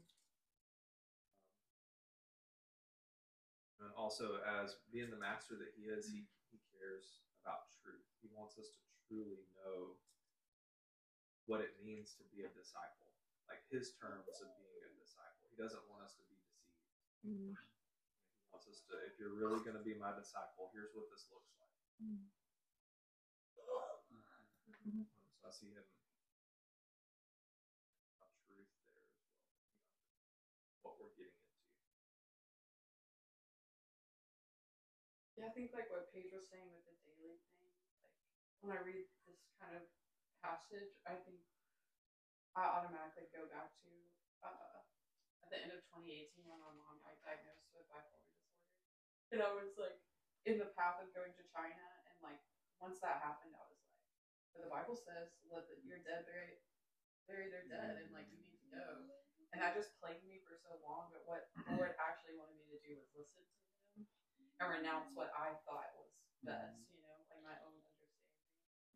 And 3.84 3.92
also, 4.00 4.40
as 4.64 4.80
being 4.96 5.12
the 5.12 5.20
master 5.20 5.60
that 5.60 5.76
he 5.76 5.92
is, 5.92 6.08
he, 6.08 6.24
he 6.56 6.60
cares 6.72 7.20
about 7.44 7.68
truth. 7.84 8.08
He 8.24 8.32
wants 8.32 8.56
us 8.56 8.72
to 8.72 8.80
truly 9.12 9.44
know 9.60 10.00
what 11.52 11.60
it 11.60 11.76
means 11.84 12.16
to 12.16 12.24
be 12.32 12.48
a 12.48 12.52
disciple, 12.56 13.12
like 13.52 13.60
his 13.68 13.92
terms 14.00 14.40
of 14.40 14.48
being 14.56 14.80
a 14.88 14.92
disciple. 14.96 15.44
He 15.52 15.60
doesn't 15.60 15.84
want 15.92 16.08
us 16.08 16.16
to 16.16 16.24
be 16.32 16.40
deceived. 16.40 16.80
Mm-hmm. 17.28 17.54
He 17.60 18.44
wants 18.56 18.72
us 18.72 18.80
to, 18.88 18.96
if 19.04 19.20
you're 19.20 19.36
really 19.36 19.60
going 19.68 19.76
to 19.76 19.84
be 19.84 20.00
my 20.00 20.16
disciple, 20.16 20.72
here's 20.72 20.96
what 20.96 21.12
this 21.12 21.28
looks 21.28 21.52
like. 21.60 21.63
So 22.00 22.10
I 25.46 25.52
see 25.54 25.70
him 25.72 25.86
a 28.22 28.28
truth 28.44 28.70
there 28.92 28.98
as 28.98 29.14
well. 29.14 29.14
What 30.84 30.98
we're 31.00 31.14
getting 31.16 31.38
into. 31.38 31.60
Yeah, 35.38 35.50
I 35.50 35.54
think 35.54 35.72
like 35.74 35.90
what 35.94 36.10
Paige 36.14 36.34
was 36.34 36.46
saying 36.50 36.70
with 36.74 36.86
the 36.86 36.96
daily 37.06 37.38
thing, 37.54 37.70
like 38.02 38.14
when 38.62 38.74
I 38.74 38.82
read 38.82 39.06
this 39.26 39.40
kind 39.62 39.74
of 39.78 39.86
passage, 40.44 40.98
I 41.06 41.18
think 41.24 41.42
I 42.58 42.66
automatically 42.68 43.30
go 43.34 43.46
back 43.50 43.72
to 43.86 43.92
uh, 44.46 44.80
at 45.46 45.50
the 45.54 45.60
end 45.62 45.74
of 45.74 45.82
2018 45.94 46.46
when 46.48 46.62
my 46.62 46.74
mom 46.74 47.00
got 47.04 47.18
diagnosed 47.24 47.70
with 47.74 47.88
bipolar 47.90 48.26
disorder, 48.34 48.74
and 49.34 49.42
I 49.44 49.52
was 49.54 49.74
like 49.80 49.98
in 50.44 50.60
the 50.60 50.70
path 50.76 51.00
of 51.00 51.12
going 51.16 51.32
to 51.40 51.44
China, 51.52 51.86
and 52.12 52.18
like 52.20 52.40
once 52.80 53.00
that 53.00 53.24
happened, 53.24 53.56
I 53.56 53.64
was 53.64 53.80
like, 53.80 54.00
but 54.52 54.62
the 54.68 54.72
Bible 54.72 54.96
says 55.00 55.32
let 55.48 55.66
the, 55.72 55.80
your 55.88 56.04
dead 56.04 56.28
bury 56.28 56.60
bury 57.26 57.48
their 57.48 57.66
dead, 57.68 58.04
and 58.04 58.12
like 58.12 58.28
you 58.28 58.40
need 58.44 58.60
to 58.60 58.70
go, 58.70 59.08
and 59.56 59.64
that 59.64 59.76
just 59.76 59.96
plagued 60.04 60.24
me 60.28 60.44
for 60.44 60.60
so 60.60 60.76
long. 60.84 61.08
But 61.16 61.24
what 61.24 61.48
the 61.56 61.80
Lord 61.80 61.96
actually 61.96 62.36
wanted 62.36 62.60
me 62.60 62.68
to 62.76 62.80
do 62.84 63.00
was 63.00 63.08
listen 63.16 63.44
to 63.44 63.60
Him 63.96 64.06
and 64.60 64.68
renounce 64.68 65.08
what 65.16 65.32
I 65.32 65.56
thought 65.64 65.96
was 65.96 66.12
best, 66.44 66.76
you 66.92 67.00
know, 67.00 67.16
like 67.32 67.40
my 67.42 67.56
own 67.64 67.74
understanding. 67.80 68.28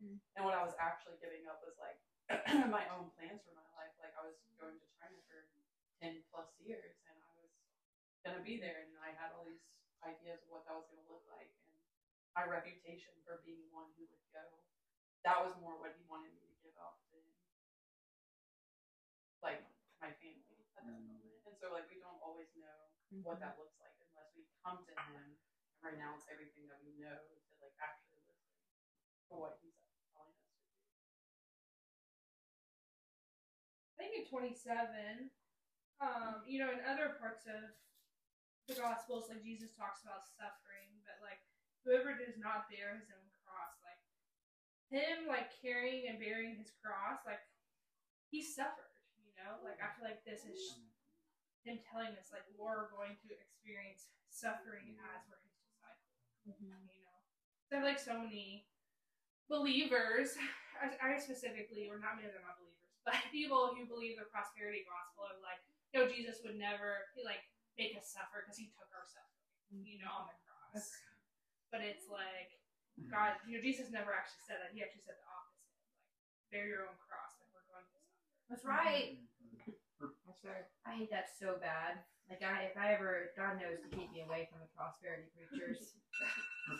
Mm. 0.04 0.16
And 0.36 0.42
what 0.44 0.54
I 0.54 0.62
was 0.62 0.76
actually 0.76 1.16
giving 1.24 1.48
up 1.48 1.64
was 1.64 1.74
like 1.80 1.98
my 2.76 2.84
own 2.92 3.08
plans 3.16 3.40
for 3.40 3.56
my 3.56 3.64
life. 3.72 3.96
Like 3.96 4.12
I 4.14 4.22
was 4.22 4.36
going 4.60 4.76
to 4.76 4.88
China 5.00 5.16
for 5.24 5.48
ten 5.96 6.20
plus 6.28 6.52
years, 6.60 7.00
and 7.08 7.16
I 7.16 7.32
was 7.40 7.52
gonna 8.20 8.44
be 8.44 8.60
there, 8.60 8.84
and 8.84 8.92
I 9.00 9.16
had 9.16 9.32
all 9.32 9.48
these 9.48 9.64
ideas 10.04 10.38
of 10.42 10.48
what 10.50 10.64
that 10.66 10.74
was 10.76 10.86
gonna 10.90 11.06
look 11.10 11.24
like, 11.30 11.50
and 11.64 11.74
my 12.36 12.44
reputation 12.46 13.14
for 13.26 13.42
being 13.42 13.66
one 13.74 13.88
who 13.98 14.06
would 14.06 14.26
go. 14.30 14.44
That 15.26 15.42
was 15.42 15.52
more 15.58 15.74
what 15.76 15.94
he 15.98 16.06
wanted 16.06 16.30
me 16.38 16.46
to 16.46 16.56
give 16.62 16.76
up 16.78 16.98
than 17.10 17.24
like 19.42 19.62
my 19.98 20.10
family 20.22 20.62
at 20.78 20.86
that 20.86 20.98
moment. 21.02 21.42
And 21.46 21.54
so 21.58 21.74
like 21.74 21.90
we 21.90 21.98
don't 21.98 22.18
always 22.22 22.50
know 22.54 22.78
what 23.26 23.42
that 23.42 23.58
looks 23.58 23.74
like 23.82 23.94
unless 23.98 24.30
we 24.36 24.46
come 24.62 24.78
to 24.86 24.92
him 24.94 25.14
and 25.18 25.30
renounce 25.82 26.26
everything 26.30 26.66
that 26.70 26.78
we 26.82 26.94
know 26.98 27.18
to 27.18 27.52
like 27.62 27.74
actually 27.82 28.22
listen 28.26 28.54
to 29.30 29.34
what 29.38 29.58
he's 29.62 29.74
telling 30.14 30.34
us 30.38 30.50
to 30.54 30.62
do. 30.62 30.78
I 33.94 34.06
think 34.06 34.12
in 34.14 34.24
27, 34.30 35.30
um, 35.98 36.46
you 36.46 36.62
know, 36.62 36.70
in 36.70 36.78
other 36.86 37.18
parts 37.18 37.46
of 37.50 37.74
the 38.68 38.76
Gospels, 38.76 39.32
like 39.32 39.40
Jesus 39.40 39.72
talks 39.72 40.04
about 40.04 40.28
suffering, 40.36 40.92
but 41.08 41.16
like 41.24 41.40
whoever 41.88 42.12
does 42.12 42.36
not 42.36 42.68
bear 42.68 43.00
his 43.00 43.08
own 43.08 43.24
cross, 43.40 43.72
like 43.80 43.96
him, 44.92 45.24
like 45.24 45.48
carrying 45.56 46.04
and 46.08 46.20
bearing 46.20 46.52
his 46.60 46.68
cross, 46.84 47.24
like 47.24 47.40
he 48.28 48.44
suffered, 48.44 48.92
you 49.24 49.32
know. 49.40 49.56
Like 49.64 49.80
I 49.80 49.88
feel 49.96 50.04
like 50.04 50.20
this 50.28 50.44
is 50.44 50.60
him 51.64 51.80
telling 51.88 52.12
us, 52.20 52.28
like 52.28 52.44
we're 52.60 52.92
going 52.92 53.16
to 53.24 53.28
experience 53.32 54.12
suffering 54.28 55.00
as 55.16 55.24
we're 55.26 55.40
his 55.48 55.56
disciples, 55.64 56.12
Mm-hmm. 56.48 56.68
you 56.92 57.00
know. 57.04 57.18
So 57.68 57.76
I 57.76 57.84
have 57.84 57.88
like 57.88 58.00
so 58.00 58.20
many 58.20 58.68
believers, 59.48 60.36
I, 60.76 60.92
I 61.00 61.16
specifically, 61.20 61.88
or 61.88 61.96
not 62.00 62.16
many 62.20 62.28
of 62.28 62.36
them 62.36 62.44
are 62.44 62.56
believers, 62.60 62.92
but 63.04 63.16
people 63.32 63.72
who 63.72 63.88
believe 63.88 64.20
the 64.20 64.28
prosperity 64.28 64.84
gospel 64.84 65.24
are 65.28 65.40
like, 65.40 65.60
you 65.92 66.00
know, 66.00 66.06
Jesus 66.08 66.44
would 66.44 66.56
never 66.60 67.08
he 67.16 67.24
like 67.24 67.44
make 67.78 67.94
us 67.94 68.10
suffer 68.10 68.42
because 68.42 68.58
he 68.58 68.74
took 68.74 68.90
our 68.90 69.06
suffering, 69.06 69.86
you 69.86 70.02
know, 70.02 70.10
on 70.10 70.26
the 70.26 70.36
cross. 70.42 70.98
But 71.70 71.86
it's 71.86 72.10
like 72.10 72.58
God, 73.06 73.38
you 73.46 73.54
know, 73.54 73.62
Jesus 73.62 73.94
never 73.94 74.10
actually 74.10 74.42
said 74.42 74.58
that. 74.58 74.74
He 74.74 74.82
actually 74.82 75.06
said 75.06 75.14
the 75.22 75.28
opposite, 75.30 75.70
like 75.70 75.94
bear 76.50 76.66
your 76.66 76.90
own 76.90 76.98
cross, 76.98 77.38
and 77.38 77.46
we're 77.54 77.62
going 77.70 77.86
to 77.86 77.94
suffer. 77.94 78.18
That's 78.50 78.66
right. 78.66 79.22
Mm-hmm. 79.22 80.10
That's 80.26 80.42
right. 80.42 80.66
I 80.82 80.98
hate 80.98 81.14
that 81.14 81.30
so 81.30 81.54
bad. 81.62 82.02
Like 82.26 82.42
I, 82.42 82.66
if 82.68 82.76
I 82.76 82.92
ever, 82.98 83.30
God 83.38 83.62
knows 83.62 83.78
to 83.86 83.88
keep 83.94 84.10
me 84.10 84.26
away 84.26 84.50
from 84.50 84.60
the 84.60 84.68
prosperity 84.74 85.30
preachers. 85.32 85.94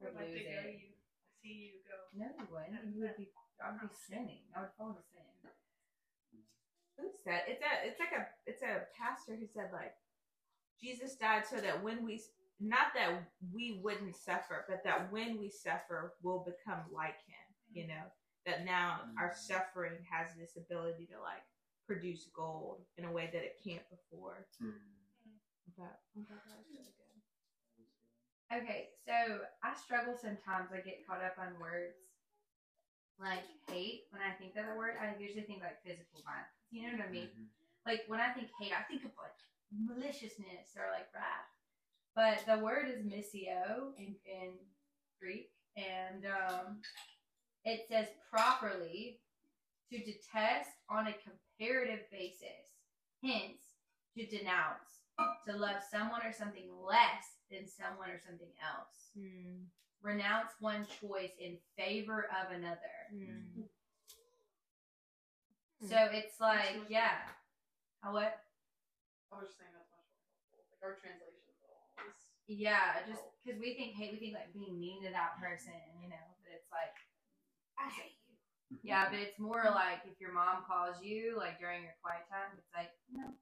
I'd 0.00 0.16
like 0.16 0.32
to 0.32 0.40
go 0.40 0.64
you, 0.64 0.96
see 1.44 1.76
you 1.76 1.84
go. 1.84 2.08
No, 2.16 2.32
you 2.32 2.48
wouldn't. 2.48 2.88
You 2.96 3.04
would 3.04 3.20
be. 3.20 3.28
I'd 3.60 3.76
be 3.76 3.92
sinning. 3.92 4.48
I 4.56 4.64
would 4.64 4.72
fall 4.80 4.96
into 4.96 5.04
sin. 5.12 5.28
Who 7.00 7.08
said. 7.24 7.42
It's 7.48 7.62
a 7.62 7.86
it's 7.88 8.00
like 8.00 8.12
a 8.12 8.26
it's 8.46 8.62
a 8.62 8.84
pastor 9.00 9.36
who 9.36 9.46
said 9.46 9.70
like 9.72 9.94
Jesus 10.80 11.16
died 11.16 11.44
so 11.48 11.56
that 11.56 11.82
when 11.82 12.04
we 12.04 12.20
not 12.60 12.92
that 12.94 13.10
we 13.54 13.80
wouldn't 13.82 14.16
suffer, 14.16 14.64
but 14.68 14.84
that 14.84 15.10
when 15.10 15.38
we 15.38 15.48
suffer, 15.48 16.14
we'll 16.22 16.44
become 16.44 16.80
like 16.92 17.16
him. 17.26 17.46
You 17.72 17.86
know 17.88 18.04
that 18.46 18.64
now 18.64 19.00
our 19.18 19.30
Mm. 19.30 19.36
suffering 19.36 19.98
has 20.10 20.28
this 20.36 20.56
ability 20.56 21.06
to 21.06 21.20
like 21.20 21.44
produce 21.86 22.26
gold 22.34 22.84
in 22.96 23.04
a 23.04 23.12
way 23.12 23.30
that 23.32 23.42
it 23.42 23.60
can't 23.64 23.88
before. 23.90 24.46
Hmm. 24.58 24.70
But 25.76 26.00
I 26.16 26.20
thought 26.24 26.44
that 26.44 26.58
was 26.58 26.66
really. 26.70 26.94
Okay, 28.52 28.88
so 29.06 29.40
I 29.62 29.74
struggle 29.74 30.16
sometimes. 30.16 30.72
I 30.72 30.80
get 30.80 31.06
caught 31.06 31.22
up 31.22 31.38
on 31.38 31.58
words 31.60 31.96
like 33.20 33.44
hate. 33.68 34.06
When 34.10 34.22
I 34.22 34.32
think 34.32 34.56
of 34.56 34.66
the 34.66 34.74
word, 34.74 34.96
I 35.00 35.14
usually 35.20 35.42
think 35.44 35.62
like 35.62 35.82
physical 35.84 36.22
violence. 36.24 36.59
You 36.70 36.86
know 36.90 36.98
what 36.98 37.06
I 37.08 37.10
mean? 37.10 37.28
Mhm. 37.28 37.46
Like 37.86 38.04
when 38.08 38.20
I 38.20 38.32
think 38.32 38.48
hate, 38.60 38.72
I 38.72 38.82
think 38.82 39.04
of 39.04 39.10
like 39.18 39.36
maliciousness 39.72 40.76
or 40.76 40.90
like 40.92 41.08
wrath. 41.14 41.48
But 42.14 42.44
the 42.46 42.62
word 42.62 42.88
is 42.88 43.04
miseo 43.04 43.96
in, 43.96 44.16
in 44.26 44.52
Greek, 45.20 45.50
and 45.76 46.26
um, 46.26 46.82
it 47.64 47.86
says 47.88 48.08
properly 48.30 49.20
to 49.90 49.98
detest 49.98 50.70
on 50.88 51.06
a 51.06 51.14
comparative 51.14 52.10
basis. 52.10 52.66
Hence, 53.22 53.62
to 54.16 54.26
denounce, 54.26 55.02
to 55.46 55.56
love 55.56 55.82
someone 55.90 56.22
or 56.24 56.32
something 56.32 56.68
less 56.86 57.36
than 57.50 57.66
someone 57.66 58.08
or 58.10 58.18
something 58.26 58.48
else. 58.64 59.10
Mm. 59.18 59.66
Renounce 60.02 60.52
one 60.60 60.86
choice 61.00 61.32
in 61.38 61.58
favor 61.76 62.26
of 62.40 62.50
another. 62.56 63.12
Mm. 63.14 63.64
Hmm. 65.80 65.88
So 65.88 65.96
it's 66.12 66.40
like, 66.40 66.76
much 66.76 66.90
yeah. 66.92 67.24
How 68.00 68.12
what? 68.12 68.40
I 69.32 69.36
was 69.36 69.48
just 69.48 69.58
saying 69.60 69.72
that's 69.72 69.88
much 69.92 70.04
more 70.08 70.20
helpful. 70.28 70.64
Like 70.72 70.80
our 70.84 70.94
translations 71.00 71.56
will 71.64 71.76
always. 71.96 72.16
Yeah, 72.48 73.00
just 73.06 73.22
because 73.40 73.60
we 73.60 73.76
think 73.78 73.94
hate, 73.96 74.12
we 74.12 74.18
think 74.20 74.34
like 74.36 74.52
being 74.52 74.76
mean 74.80 75.00
to 75.04 75.10
that 75.12 75.38
person, 75.40 75.76
you 76.02 76.08
know. 76.10 76.26
But 76.44 76.52
it's 76.60 76.70
like, 76.72 76.96
I 77.78 77.88
hate 77.92 78.16
you. 78.26 78.34
yeah, 78.82 79.08
but 79.08 79.20
it's 79.20 79.38
more 79.38 79.68
like 79.72 80.02
if 80.08 80.18
your 80.20 80.32
mom 80.32 80.66
calls 80.66 80.98
you 81.00 81.36
like 81.38 81.60
during 81.62 81.84
your 81.86 81.96
quiet 82.02 82.26
time, 82.28 82.52
it's 82.58 82.72
like, 82.74 82.90
no, 83.12 83.32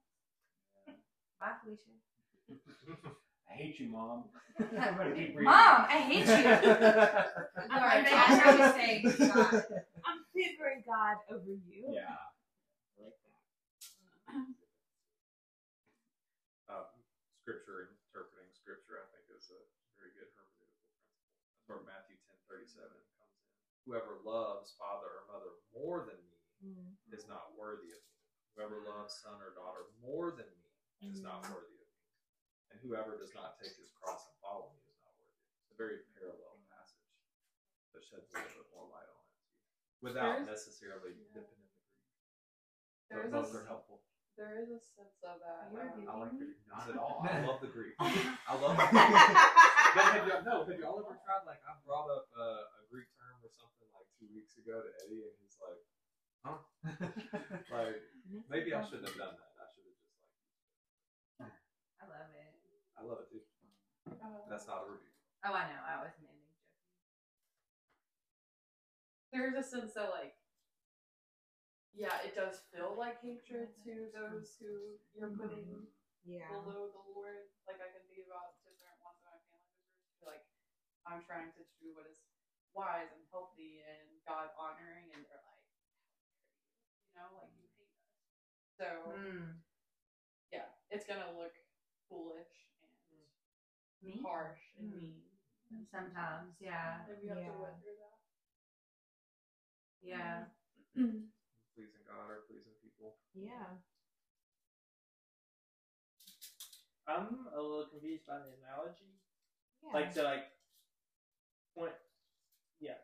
bye, 1.39 1.57
Felicia. 1.63 1.95
I 3.49 3.53
hate 3.57 3.79
you, 3.79 3.89
mom. 3.89 4.29
I'm 4.59 4.95
gonna 4.97 5.15
keep 5.15 5.33
reading. 5.33 5.45
Mom, 5.49 5.85
I 5.89 5.99
hate 6.05 6.27
you. 6.27 6.47
I'm 7.71 7.81
Or 7.81 7.87
like, 7.87 8.03
maybe 8.03 8.15
that's 8.15 8.39
how 8.43 8.51
we 8.53 8.63
say 8.77 9.01
God. 9.27 9.63
I'm 10.05 10.19
favoring 10.35 10.83
God 10.85 11.17
over 11.33 11.49
you. 11.49 11.89
Yeah. 11.89 12.28
Um, 16.69 16.85
scripture 17.41 17.89
interpreting 17.89 18.49
scripture, 18.53 19.01
I 19.01 19.05
think, 19.09 19.25
is 19.33 19.49
a 19.49 19.57
very 19.97 20.13
good 20.13 20.29
hermeneutical 20.37 20.85
principle. 20.93 21.33
That's 21.57 21.65
where 21.65 21.81
Matthew 21.81 22.17
ten 22.29 22.37
thirty 22.45 22.69
seven 22.69 22.93
comes 23.17 23.33
in. 23.41 23.49
Whoever 23.89 24.21
loves 24.21 24.77
father 24.77 25.09
or 25.09 25.25
mother 25.33 25.51
more 25.73 26.05
than 26.05 26.19
me 26.21 26.37
Mm. 26.59 26.91
is 27.15 27.23
not 27.25 27.55
worthy 27.55 27.89
of 27.95 28.01
me. 28.03 28.19
Whoever 28.53 28.83
loves 28.83 29.15
son 29.23 29.39
or 29.41 29.55
daughter 29.55 29.87
more 30.03 30.29
than 30.35 30.45
me 30.59 30.69
is 31.09 31.21
not 31.23 31.41
Mhm. 31.47 31.55
worthy 31.55 31.79
of 31.79 31.87
me. 31.87 32.03
And 32.69 32.79
whoever 32.81 33.17
does 33.17 33.33
not 33.33 33.57
take 33.57 33.77
his 33.77 33.89
cross 33.93 34.27
and 34.27 34.35
follow 34.43 34.69
me 34.75 34.83
is 34.91 34.99
not 35.01 35.15
worthy. 35.17 35.31
of 35.31 35.39
me. 35.39 35.55
It's 35.63 35.71
a 35.71 35.75
very 35.75 36.03
parallel 36.19 36.59
passage 36.69 37.15
that 37.93 38.03
sheds 38.03 38.29
a 38.33 38.37
little 38.37 38.63
bit 38.63 38.71
more 38.73 38.89
light 38.89 39.07
on 39.07 39.23
it 39.25 39.39
without 40.01 40.35
There's- 40.43 40.47
necessarily 40.47 41.13
yeah. 41.15 41.31
dipping 41.33 41.61
into 41.63 41.79
Greek. 41.79 42.03
There 43.07 43.29
But 43.31 43.55
a 43.55 43.57
are 43.61 43.65
helpful. 43.65 44.03
There 44.39 44.55
is 44.63 44.71
a 44.71 44.79
sense 44.79 45.19
of 45.27 45.43
that. 45.43 45.67
You're 45.67 45.83
um. 45.83 46.07
I 46.07 46.15
like 46.15 46.31
the 46.39 46.47
not 46.71 46.87
at 46.87 46.95
all. 47.03 47.19
I 47.27 47.43
love 47.43 47.59
the 47.59 47.67
Greek. 47.67 47.91
I 47.99 48.55
love 48.55 48.79
the 48.79 48.87
Greek. 48.87 49.03
but 49.99 50.05
have 50.15 50.23
y'all, 50.31 50.43
no, 50.47 50.55
have 50.63 50.79
y'all 50.79 50.95
ever 51.03 51.19
tried 51.27 51.43
like 51.43 51.59
I 51.67 51.75
brought 51.83 52.07
up 52.07 52.31
uh, 52.39 52.63
a 52.79 52.81
Greek 52.87 53.11
term 53.19 53.35
or 53.43 53.51
something 53.51 53.83
like 53.91 54.07
two 54.15 54.31
weeks 54.31 54.55
ago 54.55 54.79
to 54.79 54.89
Eddie, 55.03 55.27
and 55.27 55.35
he's 55.43 55.59
like, 55.59 55.81
"Huh?" 56.47 56.63
like 57.67 57.99
maybe 58.47 58.71
I 58.71 58.79
shouldn't 58.79 59.11
have 59.11 59.19
done 59.19 59.35
that. 59.35 59.51
I 59.59 59.67
should 59.75 59.83
have 59.91 59.99
just 59.99 60.15
like, 61.43 61.51
I 61.99 62.07
love 62.07 62.31
it. 62.31 62.55
I 62.95 63.01
love 63.03 63.19
it 63.19 63.27
too. 63.27 63.43
uh, 64.07 64.47
That's 64.47 64.71
not 64.71 64.87
a 64.87 64.91
review. 64.95 65.11
Oh, 65.43 65.51
I 65.51 65.67
know. 65.67 65.83
I 65.83 65.99
was 65.99 66.15
mainly 66.23 66.47
joking. 66.47 66.87
There's 69.35 69.59
a 69.59 69.67
sense 69.67 69.91
that 69.99 70.15
like, 70.15 70.38
yeah, 71.99 72.15
it 72.23 72.31
does 72.33 72.63
feel 72.71 72.95
like 72.95 73.19
hatred 73.19 73.75
to 73.83 74.07
those 74.15 74.55
who 74.55 74.95
you're 75.11 75.35
putting 75.35 75.83
Yeah. 76.23 76.47
below 76.47 76.87
the 76.87 77.03
Lord. 77.11 77.51
Like 77.67 77.83
I 77.83 77.91
can 77.91 78.03
think 78.07 78.23
about 78.23 78.55
different 78.63 78.95
ones 79.03 79.19
in 79.19 79.27
my 79.27 79.35
family 79.43 79.75
members 79.83 80.23
like 80.23 80.43
I'm 81.03 81.19
trying 81.23 81.51
to 81.59 81.63
do 81.79 81.91
what 81.95 82.07
is 82.07 82.23
wise 82.71 83.11
and 83.11 83.23
healthy 83.35 83.83
and 83.83 84.07
God 84.23 84.47
honoring, 84.55 85.11
and 85.11 85.23
they're 85.27 85.43
like, 85.43 85.67
you 87.09 87.13
know, 87.19 87.29
like 87.35 87.51
you 87.59 87.67
hate 87.75 87.91
us. 87.91 88.07
So 88.79 88.87
Mm. 89.11 89.59
yeah, 90.53 90.69
it's 90.91 91.05
gonna 91.05 91.31
look 91.35 91.55
foolish 92.07 92.53
and 94.01 94.15
Me? 94.15 94.21
harsh 94.23 94.59
and 94.79 94.87
Mm. 94.87 94.95
mean. 94.95 95.23
Sometimes, 95.91 96.55
yeah, 96.59 97.05
And 97.07 97.21
we 97.21 97.27
have 97.27 97.37
to 97.45 97.51
Yeah. 97.51 97.59
went 97.61 97.79
through 97.81 97.97
that. 97.99 98.17
yeah. 100.01 100.45
Pleasing 101.79 102.03
God 102.11 102.27
or 102.27 102.43
pleasing 102.51 102.75
people. 102.83 103.15
Yeah. 103.31 103.79
I'm 107.07 107.47
a 107.55 107.61
little 107.63 107.87
confused 107.87 108.27
by 108.27 108.35
the 108.43 108.51
analogy. 108.59 109.15
Yeah. 109.79 109.95
Like 109.95 110.11
so, 110.11 110.27
like, 110.27 110.51
twenty, 111.71 111.95
yeah, 112.83 112.99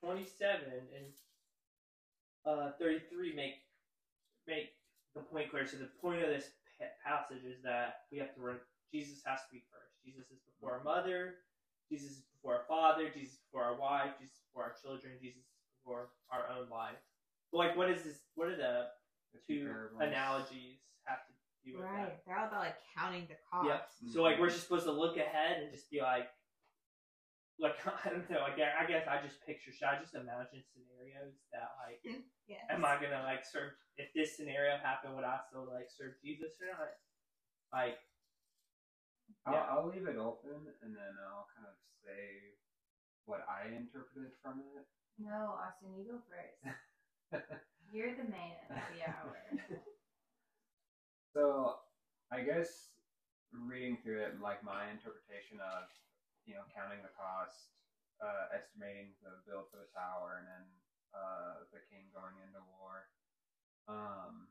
twenty-seven 0.00 0.80
and 0.96 1.12
uh, 2.48 2.72
thirty-three 2.80 3.36
make 3.36 3.60
make 4.48 4.72
the 5.12 5.20
point 5.20 5.52
clear. 5.52 5.68
So 5.68 5.76
the 5.76 5.92
point 6.00 6.24
of 6.24 6.32
this 6.32 6.48
passage 7.04 7.44
is 7.44 7.60
that 7.60 8.08
we 8.08 8.16
have 8.16 8.32
to 8.32 8.40
run. 8.40 8.56
Jesus 8.88 9.20
has 9.28 9.44
to 9.44 9.52
be 9.52 9.60
first. 9.68 9.92
Jesus 10.08 10.24
is 10.32 10.40
before 10.48 10.80
our 10.80 10.84
mother. 10.88 11.44
Jesus 11.92 12.16
is 12.16 12.24
before 12.32 12.64
our 12.64 12.64
father. 12.64 13.12
Jesus 13.12 13.36
is 13.36 13.44
before 13.44 13.68
our 13.68 13.76
wife. 13.76 14.16
Jesus 14.16 14.40
is 14.40 14.44
before 14.48 14.72
our 14.72 14.76
children. 14.80 15.20
Jesus 15.20 15.44
is 15.44 15.52
before 15.84 16.08
our 16.32 16.48
own 16.48 16.72
life. 16.72 16.96
But 17.52 17.58
like, 17.58 17.76
what 17.76 17.90
is 17.90 18.02
this? 18.02 18.18
What 18.34 18.48
are 18.48 18.56
the 18.56 18.86
The 19.34 19.40
two 19.46 19.66
analogies 20.00 20.78
have 21.04 21.26
to 21.26 21.32
do 21.64 21.78
with 21.78 21.86
that? 21.86 21.92
Right. 21.92 22.18
They're 22.26 22.38
all 22.38 22.48
about 22.48 22.60
like 22.60 22.76
counting 22.96 23.26
the 23.28 23.36
cost. 23.50 23.66
Yep. 23.68 24.12
So 24.14 24.22
like 24.22 24.38
we're 24.38 24.50
just 24.50 24.62
supposed 24.64 24.86
to 24.86 24.92
look 24.92 25.16
ahead 25.16 25.62
and 25.62 25.70
just 25.72 25.90
be 25.90 26.00
like, 26.00 26.28
like 27.58 27.76
I 28.04 28.10
don't 28.10 28.28
know. 28.30 28.40
Like 28.40 28.58
I 28.58 28.86
guess 28.86 29.06
I 29.10 29.20
just 29.22 29.42
picture. 29.44 29.72
Should 29.72 29.88
I 29.90 29.98
just 30.00 30.14
imagine 30.14 30.62
scenarios 30.72 31.34
that 31.52 31.74
like, 31.86 32.00
Yes. 32.50 32.66
am 32.70 32.82
I 32.84 32.98
gonna 32.98 33.22
like 33.22 33.46
serve? 33.46 33.70
If 33.96 34.10
this 34.14 34.34
scenario 34.36 34.78
happened, 34.82 35.14
would 35.14 35.26
I 35.28 35.38
still 35.50 35.66
like 35.70 35.86
serve 35.90 36.18
Jesus 36.24 36.56
or 36.58 36.70
not? 36.74 36.90
Like, 37.70 37.98
I'll, 39.46 39.54
Yeah. 39.54 39.66
I'll 39.70 39.86
leave 39.86 40.06
it 40.08 40.18
open 40.18 40.66
and 40.82 40.90
then 40.96 41.12
I'll 41.30 41.46
kind 41.54 41.68
of 41.70 41.76
say 42.02 42.56
what 43.26 43.46
I 43.46 43.70
interpreted 43.70 44.34
from 44.42 44.64
it. 44.74 44.86
No, 45.20 45.54
Austin, 45.60 45.94
you 45.94 46.10
go 46.10 46.18
first. 46.26 46.58
You're 47.92 48.14
the 48.14 48.24
man 48.24 48.56
of 48.70 48.78
the 48.94 49.02
hour. 49.02 49.34
So, 51.36 51.74
I 52.32 52.40
guess 52.42 52.90
reading 53.52 53.96
through 54.02 54.20
it, 54.22 54.40
like 54.40 54.62
my 54.62 54.90
interpretation 54.90 55.60
of, 55.60 55.86
you 56.46 56.54
know, 56.54 56.62
counting 56.74 57.02
the 57.02 57.08
cost, 57.08 57.70
uh, 58.22 58.46
estimating 58.52 59.14
the 59.22 59.38
bill 59.46 59.62
for 59.70 59.78
the 59.78 59.86
tower, 59.94 60.36
and 60.38 60.46
then 60.46 60.64
uh, 61.14 61.62
the 61.72 61.80
king 61.80 62.10
going 62.12 62.34
into 62.42 62.58
war. 62.62 63.06
Um, 63.88 64.48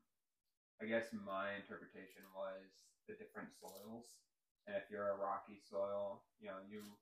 I 0.82 0.86
guess 0.86 1.12
my 1.12 1.52
interpretation 1.56 2.24
was 2.34 2.88
the 3.08 3.14
different 3.14 3.52
soils, 3.52 4.16
and 4.68 4.76
if 4.76 4.90
you're 4.90 5.10
a 5.10 5.16
rocky 5.16 5.58
soil, 5.58 6.22
you 6.40 6.48
know, 6.50 6.60
you, 6.60 6.98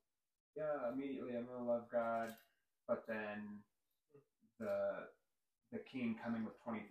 yeah, 0.56 0.88
immediately 0.88 1.34
I'm 1.34 1.46
gonna 1.46 1.64
love 1.64 1.88
God, 1.88 2.34
but 2.88 3.00
then 3.06 3.62
the 4.58 5.06
the 5.68 5.84
king 5.84 6.16
coming 6.16 6.48
with 6.48 6.56
20,000, 6.64 6.88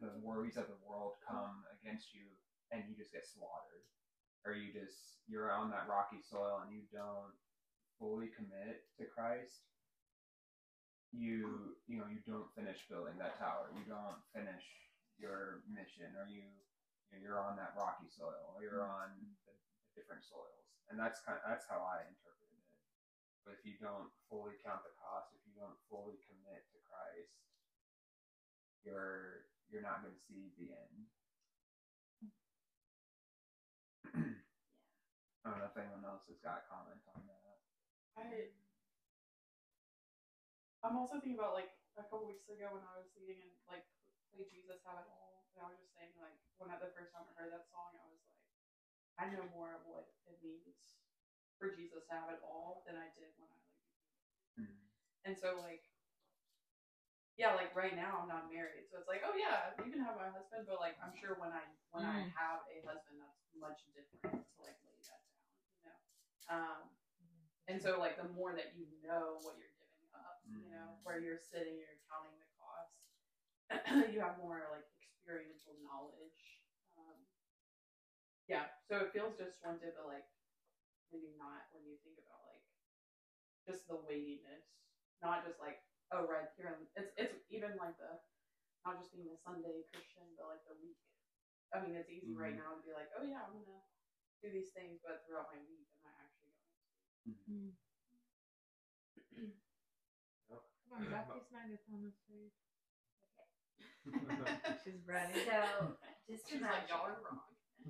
the 0.00 0.16
worries 0.24 0.56
of 0.56 0.64
the 0.72 0.80
world 0.80 1.20
come 1.20 1.60
against 1.76 2.16
you 2.16 2.24
and 2.72 2.80
you 2.88 2.96
just 2.96 3.12
get 3.12 3.28
slaughtered. 3.28 3.84
Or 4.44 4.56
you 4.56 4.72
just, 4.72 5.24
you're 5.28 5.52
on 5.52 5.72
that 5.72 5.88
rocky 5.88 6.20
soil 6.20 6.64
and 6.64 6.72
you 6.72 6.84
don't 6.92 7.32
fully 8.00 8.32
commit 8.32 8.84
to 9.00 9.04
Christ. 9.08 9.68
You, 11.12 11.76
you 11.88 12.00
know, 12.00 12.08
you 12.08 12.20
don't 12.24 12.48
finish 12.56 12.84
building 12.88 13.16
that 13.20 13.40
tower. 13.40 13.72
You 13.76 13.84
don't 13.88 14.20
finish 14.32 14.64
your 15.20 15.64
mission 15.68 16.12
or 16.16 16.28
you, 16.28 16.44
you're 17.20 17.40
on 17.40 17.56
that 17.60 17.76
rocky 17.76 18.08
soil 18.10 18.56
or 18.56 18.64
you're 18.64 18.84
on 18.84 19.14
the, 19.46 19.52
the 19.52 19.54
different 19.96 20.24
soils. 20.24 20.64
And 20.88 20.96
that's 20.96 21.20
kind 21.24 21.40
of, 21.40 21.44
that's 21.44 21.64
how 21.68 21.80
I 21.80 22.04
interpreted 22.08 22.60
it. 22.60 22.80
But 23.44 23.60
if 23.60 23.62
you 23.64 23.76
don't 23.80 24.08
fully 24.28 24.56
count 24.64 24.84
the 24.84 24.92
cost, 24.96 25.32
if 25.36 25.40
you 25.44 25.56
don't 25.56 25.76
fully 25.88 26.20
commit 26.24 26.64
to 26.72 26.78
Christ, 26.88 27.32
you're 28.84 29.48
you're 29.72 29.82
not 29.82 30.04
going 30.04 30.14
to 30.14 30.24
see 30.28 30.52
the 30.60 30.70
end. 30.70 30.96
I 35.44 35.50
don't 35.50 35.60
know 35.60 35.68
if 35.68 35.76
anyone 35.76 36.04
else 36.06 36.24
has 36.28 36.40
got 36.40 36.64
a 36.64 36.68
comment 36.70 37.00
on 37.10 37.20
that. 37.26 37.58
I 38.14 38.52
I'm 40.84 41.00
also 41.00 41.16
thinking 41.16 41.40
about 41.40 41.56
like 41.56 41.72
a 41.72 41.92
couple 41.96 42.20
weeks 42.28 42.44
ago 42.52 42.68
when 42.68 42.84
I 42.84 42.94
was 43.00 43.08
leading 43.16 43.40
and 43.40 43.56
like 43.64 43.88
play 44.28 44.44
Jesus 44.44 44.84
Have 44.84 45.00
It 45.00 45.08
All, 45.08 45.48
and 45.56 45.64
I 45.64 45.72
was 45.72 45.80
just 45.80 45.96
saying 45.96 46.12
like 46.20 46.36
when 46.60 46.68
I, 46.68 46.76
the 46.76 46.92
first 46.92 47.08
time 47.16 47.24
I 47.24 47.32
heard 47.40 47.56
that 47.56 47.64
song, 47.72 47.96
I 47.96 48.04
was 48.04 48.20
like, 48.20 48.44
I 49.16 49.32
know 49.32 49.48
more 49.56 49.72
of 49.72 49.82
what 49.88 50.12
it 50.28 50.36
means 50.44 51.00
for 51.56 51.72
Jesus 51.72 52.04
to 52.08 52.12
have 52.12 52.28
it 52.28 52.44
all 52.44 52.84
than 52.84 53.00
I 53.00 53.08
did 53.16 53.32
when 53.40 53.48
I 53.48 53.58
like. 53.64 53.88
Mm. 54.60 54.80
And 55.24 55.34
so 55.38 55.56
like, 55.64 55.88
yeah, 57.36 57.50
like 57.52 57.74
right 57.74 57.94
now 57.94 58.18
I'm 58.20 58.28
not 58.28 58.48
married, 58.48 58.86
so 58.90 58.98
it's 58.98 59.08
like, 59.08 59.22
oh 59.26 59.34
yeah, 59.34 59.74
you 59.82 59.90
can 59.90 60.00
have 60.00 60.14
my 60.16 60.28
husband, 60.30 60.66
but 60.66 60.78
like 60.78 60.94
I'm 61.02 61.14
sure 61.14 61.34
when 61.34 61.50
I 61.52 61.66
when 61.90 62.04
I 62.04 62.22
Mm. 62.22 62.30
have 62.36 62.62
a 62.70 62.78
husband, 62.86 63.18
that's 63.18 63.42
much 63.58 63.90
different 63.94 64.38
to 64.38 64.62
like 64.62 64.78
lay 64.86 64.98
that 65.02 65.20
down, 65.26 65.50
you 65.74 65.82
know. 65.86 65.98
Um, 66.48 66.80
and 67.68 67.80
so 67.82 67.98
like 67.98 68.16
the 68.16 68.24
more 68.24 68.54
that 68.54 68.74
you 68.76 68.86
know 69.02 69.38
what 69.42 69.56
you're 69.58 69.74
giving 69.78 70.06
up, 70.14 70.38
you 70.62 70.70
know, 70.70 70.94
Mhm. 70.94 71.02
where 71.02 71.16
you're 71.18 71.38
sitting, 71.38 71.78
you're 71.78 71.98
counting 72.10 72.36
the 72.38 72.50
cost, 72.54 72.94
you 74.12 74.20
have 74.20 74.36
more 74.38 74.68
like 74.70 74.84
experiential 75.02 75.74
knowledge. 75.82 76.62
Um, 76.98 77.18
yeah, 78.48 78.66
so 78.86 79.00
it 79.00 79.10
feels 79.12 79.34
disjointed, 79.34 79.92
but 79.94 80.06
like 80.06 80.24
maybe 81.10 81.32
not 81.38 81.64
when 81.72 81.84
you 81.86 81.96
think 82.04 82.16
about 82.18 82.40
like 82.46 82.62
just 83.66 83.86
the 83.88 83.96
weightiness, 83.96 84.64
not 85.22 85.42
just 85.42 85.60
like 85.60 85.78
oh 86.12 86.26
right 86.28 86.48
here. 86.56 86.74
on- 86.76 86.88
It's 86.96 87.12
it's 87.16 87.36
even 87.50 87.76
like 87.78 87.96
the 87.98 88.20
not 88.84 89.00
just 89.00 89.12
being 89.16 89.30
a 89.32 89.38
Sunday 89.40 89.84
Christian, 89.92 90.28
but 90.36 90.48
like 90.52 90.64
the 90.68 90.76
week. 90.82 90.98
I 91.72 91.80
mean, 91.80 91.96
it's 91.96 92.10
easy 92.12 92.34
right 92.36 92.52
Mhm. 92.54 92.60
now 92.62 92.76
to 92.76 92.82
be 92.84 92.92
like, 92.92 93.10
oh 93.16 93.24
yeah, 93.24 93.42
I'm 93.46 93.56
gonna 93.56 93.80
do 94.42 94.50
these 94.52 94.70
things, 94.76 95.00
but 95.02 95.24
throughout 95.26 95.48
my 95.50 95.58
week, 95.64 95.88
am 96.04 96.12
I 96.12 96.14
actually 96.22 96.52
going? 96.52 97.72
Come 100.88 101.00
on, 101.00 101.08
Zach, 101.10 101.26
it's 101.34 101.50
not 101.50 101.66
your 101.68 101.78
phone 101.88 102.04
this 102.04 102.20
week. 102.28 102.52
Okay. 104.06 104.56
She's 104.84 105.02
ready. 105.08 105.32
So 105.48 105.96
just 106.28 106.48
She's 106.48 106.60
like, 106.62 106.88
y'all 106.88 107.06
are 107.08 107.18
wrong. 107.24 107.40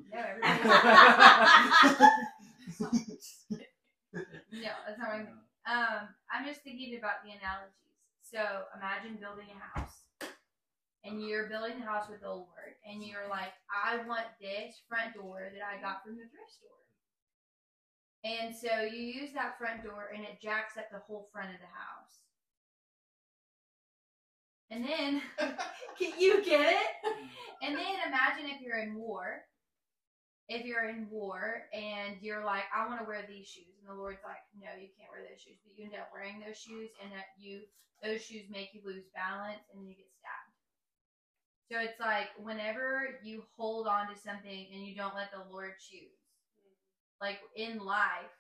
No, 0.09 0.19
everybody. 0.31 0.63
no, 4.63 4.73
that's 4.87 4.99
not 4.99 5.09
what 5.11 5.19
I'm 5.21 5.27
thinking. 5.27 5.43
Um, 5.67 6.01
I'm 6.31 6.45
just 6.47 6.63
thinking 6.63 6.97
about 6.99 7.23
the 7.25 7.31
analogies. 7.35 7.84
So 8.35 8.43
imagine 8.75 9.23
building 9.23 9.47
a 9.47 9.79
house, 9.79 9.95
and 11.05 11.23
you're 11.23 11.47
building 11.47 11.79
the 11.79 11.87
house 11.87 12.11
with 12.11 12.23
the 12.23 12.35
Lord, 12.35 12.75
and 12.85 13.01
you're 13.01 13.31
like, 13.31 13.55
I 13.71 13.99
want 14.09 14.27
this 14.41 14.83
front 14.89 15.15
door 15.15 15.53
that 15.55 15.63
I 15.63 15.81
got 15.81 16.03
from 16.03 16.17
the 16.17 16.27
thrift 16.27 16.51
store. 16.51 16.83
And 18.25 18.51
so 18.51 18.83
you 18.83 19.07
use 19.07 19.31
that 19.35 19.57
front 19.57 19.85
door, 19.85 20.11
and 20.13 20.25
it 20.25 20.43
jacks 20.43 20.77
up 20.77 20.91
the 20.91 20.99
whole 21.07 21.29
front 21.33 21.51
of 21.51 21.61
the 21.63 21.71
house. 21.71 22.19
And 24.73 24.85
then, 24.85 25.23
can 25.97 26.19
you 26.19 26.43
get 26.43 26.75
it? 26.75 27.15
And 27.63 27.77
then 27.77 27.95
imagine 28.05 28.51
if 28.51 28.61
you're 28.61 28.83
in 28.83 28.97
war. 28.97 29.43
If 30.49 30.67
you're 30.67 30.89
in 30.91 31.09
war 31.11 31.65
and 31.73 32.17
you're 32.21 32.45
like, 32.45 32.65
I 32.69 32.87
want 32.87 33.01
to 33.01 33.09
wear 33.09 33.25
these 33.27 33.49
shoes, 33.49 33.81
and 33.81 33.89
the 33.89 33.97
Lord's 33.97 34.21
like, 34.25 34.45
No, 34.53 34.69
you 34.77 34.93
can't 34.93 35.09
wear 35.09 35.25
those 35.25 35.41
shoes, 35.41 35.57
but 35.65 35.73
you 35.77 35.89
end 35.89 35.97
up 35.97 36.13
wearing 36.13 36.43
those 36.45 36.59
shoes, 36.59 36.91
and 37.03 37.13
that 37.13 37.33
you 37.39 37.65
those 38.03 38.21
shoes 38.21 38.45
make 38.51 38.75
you 38.75 38.83
lose 38.85 39.09
balance, 39.15 39.65
and 39.73 39.89
you 39.89 39.97
get 39.97 40.13
stabbed. 40.13 40.55
So 41.73 41.81
it's 41.81 42.01
like 42.01 42.29
whenever 42.37 43.19
you 43.25 43.43
hold 43.57 43.87
on 43.87 44.13
to 44.13 44.21
something 44.21 44.67
and 44.73 44.85
you 44.87 44.95
don't 44.95 45.15
let 45.15 45.33
the 45.33 45.51
Lord 45.51 45.73
choose, 45.81 46.21
like 47.21 47.39
in 47.57 47.79
life, 47.79 48.33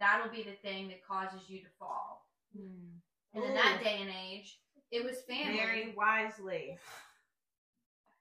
that'll 0.00 0.32
be 0.32 0.42
the 0.42 0.56
thing 0.62 0.88
that 0.88 1.04
causes 1.04 1.48
you 1.48 1.60
to 1.60 1.68
fall. 1.78 2.26
Mm. 2.56 3.00
And 3.34 3.44
in 3.44 3.54
that 3.54 3.80
day 3.82 3.98
and 4.00 4.10
age, 4.10 4.58
it 4.90 5.04
was 5.04 5.20
family. 5.28 5.56
Marry 5.56 5.94
wisely. 5.96 6.78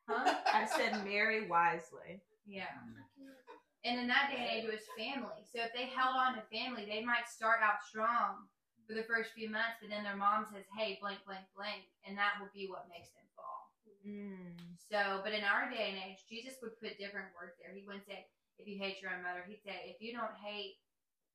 Huh? 0.10 0.36
I 0.46 0.66
said 0.66 1.06
marry 1.06 1.48
wisely. 1.48 2.22
Yeah. 2.46 2.72
And 3.84 4.00
in 4.00 4.08
that 4.08 4.32
day 4.32 4.40
and 4.40 4.48
age, 4.52 4.64
it 4.64 4.72
was 4.72 4.88
family. 4.96 5.44
So 5.52 5.60
if 5.64 5.76
they 5.76 5.92
held 5.92 6.16
on 6.16 6.36
to 6.40 6.44
family, 6.48 6.88
they 6.88 7.04
might 7.04 7.28
start 7.28 7.60
out 7.60 7.84
strong 7.84 8.48
for 8.88 8.96
the 8.96 9.04
first 9.04 9.32
few 9.36 9.52
months, 9.52 9.80
but 9.84 9.92
then 9.92 10.04
their 10.04 10.16
mom 10.16 10.48
says, 10.48 10.64
hey, 10.76 11.00
blank, 11.04 11.20
blank, 11.28 11.44
blank. 11.56 11.84
And 12.08 12.16
that 12.16 12.40
will 12.40 12.52
be 12.56 12.68
what 12.72 12.88
makes 12.92 13.12
them 13.12 13.28
fall. 13.36 13.72
Mm. 14.08 14.56
So, 14.80 15.20
but 15.24 15.32
in 15.36 15.44
our 15.44 15.68
day 15.72 15.92
and 15.96 16.00
age, 16.00 16.24
Jesus 16.28 16.60
would 16.64 16.76
put 16.80 17.00
different 17.00 17.32
words 17.36 17.56
there. 17.60 17.76
He 17.76 17.84
wouldn't 17.88 18.08
say, 18.08 18.28
if 18.60 18.68
you 18.68 18.80
hate 18.80 19.00
your 19.04 19.12
own 19.12 19.24
mother, 19.24 19.44
he'd 19.48 19.64
say, 19.64 19.92
if 19.92 20.00
you 20.00 20.12
don't 20.16 20.36
hate 20.40 20.80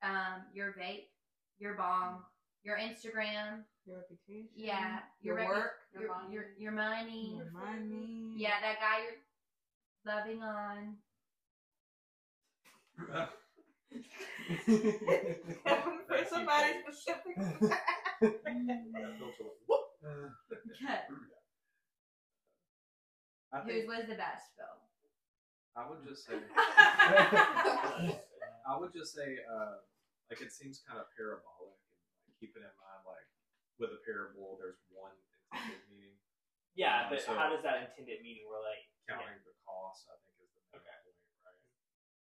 um, 0.01 0.45
your 0.53 0.73
vape, 0.73 1.09
your 1.57 1.73
bong, 1.77 2.21
your 2.63 2.77
Instagram, 2.77 3.65
Your 3.85 3.97
reputation. 4.05 4.49
yeah, 4.55 4.99
Your 5.21 5.37
repu- 5.37 5.47
work. 5.49 5.71
your, 5.93 6.01
Your 6.03 6.11
money. 6.15 6.33
your, 6.33 6.45
your 6.57 6.71
money, 6.71 7.35
Your 7.37 7.51
money. 7.51 8.33
yeah, 8.37 8.57
that 8.61 8.79
guy 8.79 9.03
you're 9.05 9.21
loving 10.05 10.41
on. 10.43 10.95
For 16.09 16.25
somebody 16.29 16.73
specific. 16.87 17.35
Okay. 20.79 20.99
I 23.51 23.59
Whose 23.65 23.87
was 23.89 24.05
the 24.05 24.13
best, 24.13 24.53
Phil? 24.53 24.77
I 25.75 25.89
would 25.89 26.05
just 26.05 26.25
say 26.27 26.35
I 28.67 28.77
would 28.77 28.93
just 28.93 29.15
say 29.15 29.39
uh, 29.47 29.81
like 30.29 30.41
it 30.41 30.51
seems 30.53 30.83
kind 30.85 30.99
of 31.01 31.07
parabolic 31.17 31.73
and 31.89 31.97
like 32.29 32.35
keeping 32.37 32.61
in 32.61 32.69
mind 32.77 33.01
like 33.09 33.25
with 33.81 33.89
a 33.95 34.01
parable 34.05 34.59
there's 34.61 34.77
one 34.93 35.15
intended 35.49 35.81
meaning. 35.89 36.19
Yeah, 36.77 37.07
Um, 37.07 37.15
but 37.15 37.21
so- 37.25 37.33
how 37.33 37.49
does 37.49 37.63
that 37.65 37.89
intended 37.89 38.21
meaning 38.21 38.45
relate? 38.51 38.91
Counting 39.09 39.41
the 39.43 39.55
cost, 39.65 40.05
I 40.09 40.15
think, 40.21 40.37
is 40.37 40.53
the 40.53 40.61
main 40.61 40.77
Okay. 40.77 40.97
point, 41.01 41.17
right? 41.45 41.61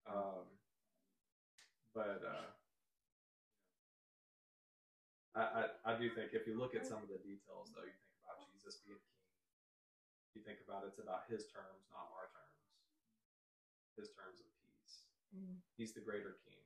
Um, 0.07 0.47
but 1.95 2.23
uh, 2.27 2.51
I, 5.35 5.42
I 5.42 5.62
I 5.85 5.99
do 5.99 6.11
think 6.11 6.35
if 6.35 6.47
you 6.47 6.59
look 6.59 6.75
at 6.75 6.87
some 6.87 7.03
of 7.03 7.09
the 7.09 7.18
details, 7.23 7.71
though, 7.71 7.87
you 7.87 7.95
think 8.03 8.16
about 8.27 8.42
Jesus 8.51 8.77
being 8.83 8.99
king. 9.14 9.23
You 10.35 10.40
think 10.42 10.61
about 10.61 10.85
it's 10.85 10.99
about 10.99 11.25
his 11.29 11.47
terms, 11.47 11.87
not 11.92 12.09
our 12.12 12.27
terms. 12.33 12.61
His 13.97 14.09
terms 14.11 14.40
of 14.40 14.47
peace. 14.61 15.05
Mm. 15.35 15.61
He's 15.77 15.92
the 15.92 16.01
greater 16.01 16.33
king. 16.45 16.64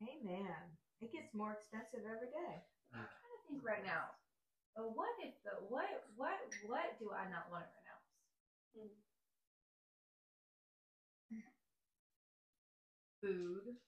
Amen. 0.02 0.58
It 1.00 1.12
gets 1.12 1.34
more 1.34 1.52
expensive 1.52 2.06
every 2.06 2.30
day. 2.32 2.54
I'm 2.94 3.06
trying 3.06 3.34
to 3.34 3.42
think 3.48 3.60
right 3.62 3.84
now. 3.84 4.14
But 4.74 4.96
what 4.96 5.10
if 5.22 5.34
the 5.46 5.54
what 5.70 5.86
what 6.16 6.34
what 6.66 6.98
do 6.98 7.10
I 7.14 7.30
not 7.30 7.46
want 7.50 7.64
to 7.66 7.74
renounce? 7.78 8.10
Food. 13.22 13.78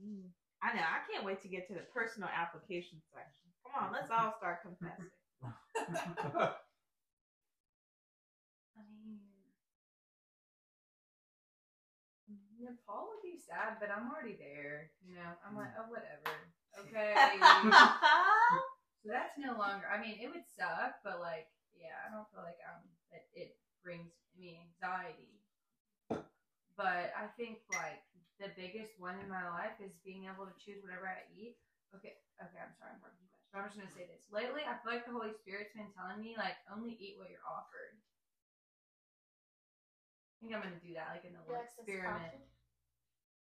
Mm. 0.00 0.30
I 0.62 0.72
know. 0.74 0.86
I 0.86 1.02
can't 1.10 1.24
wait 1.24 1.42
to 1.42 1.48
get 1.48 1.66
to 1.68 1.74
the 1.74 1.86
personal 1.92 2.28
application 2.30 3.02
section. 3.12 3.46
Come 3.66 3.86
on, 3.86 3.92
let's 3.92 4.10
all 4.10 4.34
start 4.38 4.62
confessing. 4.62 5.10
Nepal 12.66 13.06
would 13.08 13.22
be 13.22 13.38
sad, 13.38 13.78
but 13.78 13.90
I'm 13.90 14.10
already 14.10 14.34
there. 14.34 14.90
You 15.06 15.14
know, 15.14 15.30
I'm 15.46 15.54
like, 15.54 15.70
oh, 15.78 15.86
whatever. 15.88 16.50
Okay. 16.76 17.16
so 19.00 19.08
that's 19.08 19.32
no 19.40 19.56
longer. 19.56 19.88
I 19.88 19.96
mean, 19.96 20.20
it 20.20 20.28
would 20.28 20.44
suck, 20.44 21.00
but 21.00 21.24
like, 21.24 21.48
yeah, 21.72 21.96
I 22.04 22.12
don't 22.12 22.28
feel 22.28 22.44
like 22.44 22.60
um 22.68 22.84
that 23.08 23.24
it 23.32 23.56
brings 23.80 24.12
me 24.36 24.60
anxiety. 24.60 25.40
But 26.76 27.16
I 27.16 27.32
think 27.40 27.64
like 27.72 28.04
the 28.36 28.52
biggest 28.52 28.92
one 29.00 29.16
in 29.24 29.28
my 29.32 29.48
life 29.48 29.80
is 29.80 29.96
being 30.04 30.28
able 30.28 30.44
to 30.44 30.52
choose 30.60 30.84
whatever 30.84 31.08
I 31.08 31.24
eat. 31.32 31.56
Okay, 31.96 32.12
okay, 32.44 32.60
I'm 32.60 32.76
sorry, 32.76 32.92
I'm 32.92 33.00
talking 33.00 33.16
too 33.16 33.32
much. 33.32 33.40
But 33.48 33.64
I'm 33.64 33.68
just 33.72 33.80
gonna 33.80 33.96
say 33.96 34.04
this. 34.04 34.28
Lately, 34.28 34.68
I 34.68 34.76
feel 34.84 34.92
like 34.92 35.08
the 35.08 35.16
Holy 35.16 35.32
Spirit's 35.32 35.72
been 35.72 35.88
telling 35.96 36.20
me 36.20 36.36
like 36.36 36.60
only 36.68 36.92
eat 37.00 37.16
what 37.16 37.32
you're 37.32 37.40
offered. 37.48 37.96
I 40.36 40.44
think 40.44 40.52
I'm 40.52 40.60
gonna 40.60 40.76
do 40.76 40.92
that, 40.92 41.08
like 41.16 41.24
in 41.24 41.32
the 41.32 41.40
little 41.40 41.64
experiment. 41.64 42.36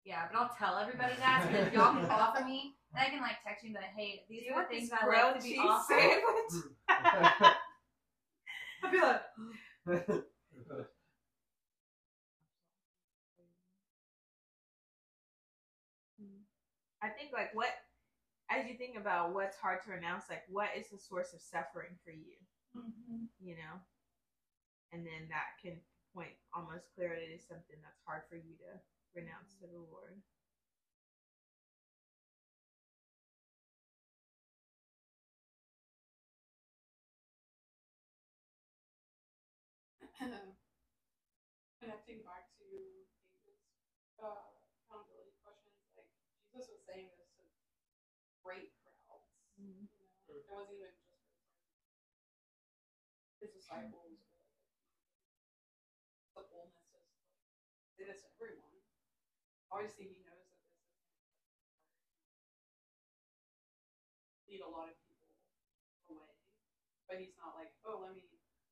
Yeah, 0.06 0.28
but 0.30 0.38
I'll 0.38 0.52
tell 0.60 0.78
everybody 0.78 1.16
that, 1.20 1.46
so 1.46 1.52
that 1.54 1.68
if 1.68 1.74
y'all 1.74 1.94
can 1.96 2.06
offer 2.06 2.44
me, 2.44 2.76
then 2.94 3.04
I 3.08 3.10
can 3.10 3.22
like 3.22 3.38
text 3.46 3.64
you 3.64 3.74
that, 3.74 3.94
hey, 3.96 4.24
these 4.30 4.44
you 4.46 4.54
are 4.54 4.56
the 4.56 4.60
want 4.60 4.70
things 4.70 4.90
this 4.90 5.00
I 5.02 5.06
grilled 5.06 5.36
like 5.36 5.40
to 5.40 5.44
be 5.44 5.50
cheese 5.52 5.60
offered. 5.64 6.00
sandwich? 6.00 6.54
I'll 8.84 8.92
be 8.92 9.00
like, 9.00 9.22
I 17.02 17.10
think 17.12 17.32
like 17.34 17.52
what 17.54 17.72
as 18.52 18.68
you 18.68 18.76
think 18.78 18.96
about 18.98 19.34
what's 19.34 19.58
hard 19.58 19.84
to 19.84 19.92
renounce, 19.92 20.26
like 20.30 20.44
what 20.48 20.70
is 20.78 20.90
the 20.90 20.98
source 20.98 21.34
of 21.34 21.40
suffering 21.42 21.96
for 22.04 22.12
you? 22.12 22.36
Mm-hmm. 22.76 23.26
You 23.40 23.56
know? 23.56 23.76
And 24.92 25.06
then 25.06 25.28
that 25.30 25.58
can 25.64 25.80
point 26.14 26.36
almost 26.54 26.92
clearly 26.94 27.28
to 27.32 27.40
something 27.40 27.80
that's 27.82 28.04
hard 28.06 28.24
for 28.30 28.36
you 28.36 28.54
to 28.68 28.78
renounce 29.16 29.56
the 29.62 29.68
Lord. 29.68 30.22
Connecting 41.80 42.24
back 42.24 42.48
to 42.58 42.66
David's 43.44 43.68
uh, 44.20 44.50
accountability 44.88 45.36
questions, 45.44 45.76
like 45.98 46.08
Jesus 46.54 46.70
was 46.72 46.82
saying 46.88 47.12
this 47.20 47.28
to 47.38 47.44
great 48.44 48.72
crowds. 48.84 49.28
Mhm. 49.60 49.88
You 50.28 50.34
know, 50.34 50.40
it 50.40 50.48
wasn't 50.50 50.76
even 50.80 50.94
just 51.12 51.28
his 53.42 53.52
disciples. 53.52 54.18
Or 56.36 56.42
like, 56.42 56.50
the 56.50 56.50
boldness 56.50 56.80
is 56.82 56.94
like 56.94 57.10
say 57.98 58.06
this 58.06 58.22
to 58.22 58.28
everyone. 58.40 58.74
Obviously, 59.74 60.06
he 60.06 60.22
knows 60.22 60.46
that 60.54 60.62
this 60.70 60.86
is 60.86 61.02
lead 64.46 64.62
a 64.62 64.70
lot 64.70 64.86
of 64.86 64.94
people 65.02 65.34
away, 66.14 66.38
but 67.10 67.18
he's 67.18 67.34
not 67.42 67.58
like, 67.58 67.74
oh, 67.82 68.06
let 68.06 68.14
me 68.14 68.22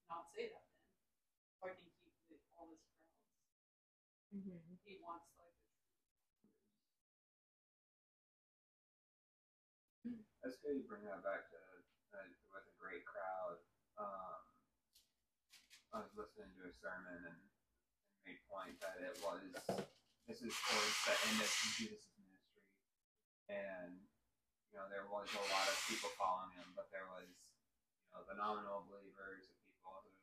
not 0.06 0.30
say 0.30 0.46
that 0.54 0.62
then, 0.62 0.86
so 1.58 1.66
I 1.66 1.74
can 1.74 1.90
keep 2.06 2.14
the, 2.30 2.38
all 2.54 2.70
this 2.70 2.86
crowds. 2.86 3.18
Mm-hmm. 4.30 4.78
He 4.86 5.02
wants 5.02 5.26
like 5.42 5.58
the 5.58 5.74
truth. 6.38 6.62
That's 10.46 10.62
good 10.62 10.78
you 10.78 10.86
bring 10.86 11.02
that 11.10 11.26
back 11.26 11.50
to 11.50 11.58
uh, 12.14 12.30
with 12.54 12.70
a 12.70 12.76
great 12.78 13.10
crowd. 13.10 13.58
Um, 13.98 14.46
I 15.98 16.06
was 16.06 16.14
listening 16.14 16.54
to 16.62 16.70
a 16.70 16.74
sermon 16.78 17.26
and, 17.26 17.42
and 17.42 17.42
made 18.22 18.38
point 18.54 18.78
that 18.86 19.02
it 19.02 19.18
was 19.26 19.42
this 20.32 20.48
is 20.48 20.56
towards 20.64 20.96
the 21.04 21.12
end 21.28 21.44
of 21.44 21.52
Jesus' 21.76 22.08
ministry, 22.16 22.64
and 23.52 24.00
you 24.72 24.80
know 24.80 24.88
there 24.88 25.04
was 25.12 25.28
a 25.28 25.44
lot 25.52 25.68
of 25.68 25.76
people 25.92 26.08
following 26.16 26.56
him, 26.56 26.72
but 26.72 26.88
there 26.88 27.04
was 27.12 27.28
you 27.28 28.16
know 28.16 28.24
the 28.24 28.40
nominal 28.40 28.88
believers, 28.88 29.52
the 29.52 29.60
people 29.68 29.92
who 30.08 30.16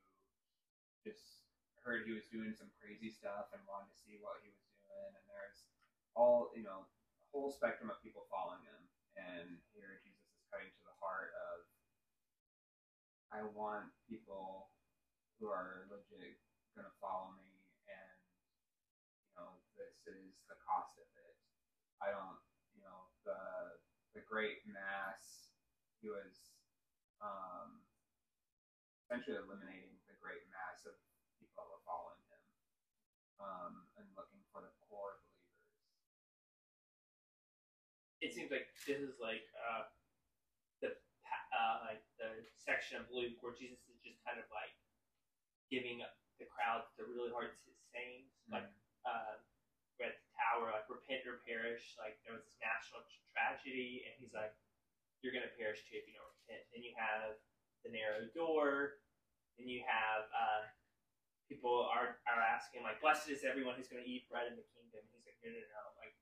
just 1.04 1.44
heard 1.84 2.08
he 2.08 2.16
was 2.16 2.24
doing 2.32 2.56
some 2.56 2.72
crazy 2.80 3.12
stuff 3.12 3.52
and 3.52 3.60
wanted 3.68 3.92
to 3.92 4.00
see 4.00 4.16
what 4.24 4.40
he 4.40 4.48
was 4.48 4.64
doing, 4.80 5.12
and 5.12 5.26
there's 5.28 5.68
all 6.16 6.48
you 6.56 6.64
know 6.64 6.88
a 6.88 7.26
whole 7.28 7.52
spectrum 7.52 7.92
of 7.92 8.00
people 8.00 8.24
following 8.32 8.64
him, 8.64 8.80
and 9.20 9.60
here 9.76 10.00
Jesus 10.00 10.24
is 10.24 10.48
cutting 10.48 10.72
to 10.72 10.84
the 10.88 10.96
heart 11.04 11.36
of 11.52 11.68
I 13.28 13.44
want 13.52 13.92
people 14.08 14.72
who 15.36 15.52
are 15.52 15.84
legit 15.92 16.40
gonna 16.72 16.96
follow 16.96 17.28
me. 17.36 17.44
and 17.44 17.47
this 19.78 19.94
is 20.10 20.34
the 20.50 20.58
cost 20.66 20.98
of 20.98 21.06
it. 21.14 21.36
I 22.02 22.10
don't 22.10 22.38
you 22.74 22.82
know 22.82 23.06
the 23.22 23.38
the 24.18 24.22
great 24.26 24.62
mass 24.66 25.50
he 26.02 26.10
was 26.10 26.58
um 27.22 27.82
essentially 29.06 29.38
eliminating 29.38 29.94
the 30.10 30.18
great 30.18 30.42
mass 30.50 30.84
of 30.86 30.94
people 31.38 31.54
that 31.62 31.70
were 31.70 31.84
following 31.86 32.22
him 32.28 32.42
um 33.42 33.72
and 33.98 34.06
looking 34.18 34.42
for 34.50 34.62
the 34.62 34.72
core 34.86 35.22
believers. 35.22 35.46
it 38.20 38.34
seems 38.34 38.50
like 38.50 38.66
this 38.86 38.98
is 38.98 39.14
like 39.22 39.46
uh, 39.54 39.86
the 40.82 40.90
uh, 41.54 41.76
like 41.86 42.02
the 42.18 42.42
section 42.58 42.98
of 42.98 43.06
Luke 43.14 43.38
where 43.40 43.54
Jesus 43.54 43.78
is 43.86 43.98
just 44.02 44.18
kind 44.26 44.38
of 44.42 44.46
like 44.50 44.74
giving 45.70 46.02
the 46.38 46.46
crowd 46.46 46.86
the 46.98 47.06
really 47.06 47.30
hard 47.30 47.54
sayings, 47.94 48.30
like 48.50 48.66
uh, 49.06 49.38
we're 50.58 50.74
at 50.74 50.86
the 50.90 50.97
repent 51.08 51.24
or 51.24 51.40
perish. 51.48 51.96
Like 51.96 52.20
there 52.20 52.36
was 52.36 52.44
this 52.44 52.60
national 52.60 53.00
tragedy, 53.32 54.04
and 54.04 54.12
he's 54.20 54.36
like, 54.36 54.52
"You're 55.24 55.32
gonna 55.32 55.48
perish 55.56 55.80
too 55.88 55.96
if 55.96 56.04
you 56.04 56.12
don't 56.12 56.28
repent." 56.44 56.68
Then 56.68 56.84
you 56.84 56.92
have 57.00 57.40
the 57.80 57.88
narrow 57.88 58.28
door. 58.36 59.00
Then 59.56 59.72
you 59.72 59.80
have 59.88 60.28
uh, 60.28 60.68
people 61.48 61.88
are 61.88 62.20
are 62.28 62.44
asking 62.44 62.84
like, 62.84 63.00
"Blessed 63.00 63.32
is 63.32 63.48
everyone 63.48 63.80
who's 63.80 63.88
gonna 63.88 64.04
eat 64.04 64.28
bread 64.28 64.52
in 64.52 64.60
the 64.60 64.68
kingdom." 64.76 65.00
And 65.00 65.16
he's 65.16 65.24
like, 65.24 65.40
"No, 65.40 65.48
no, 65.48 65.64
no!" 65.64 65.82
Like 65.96 66.12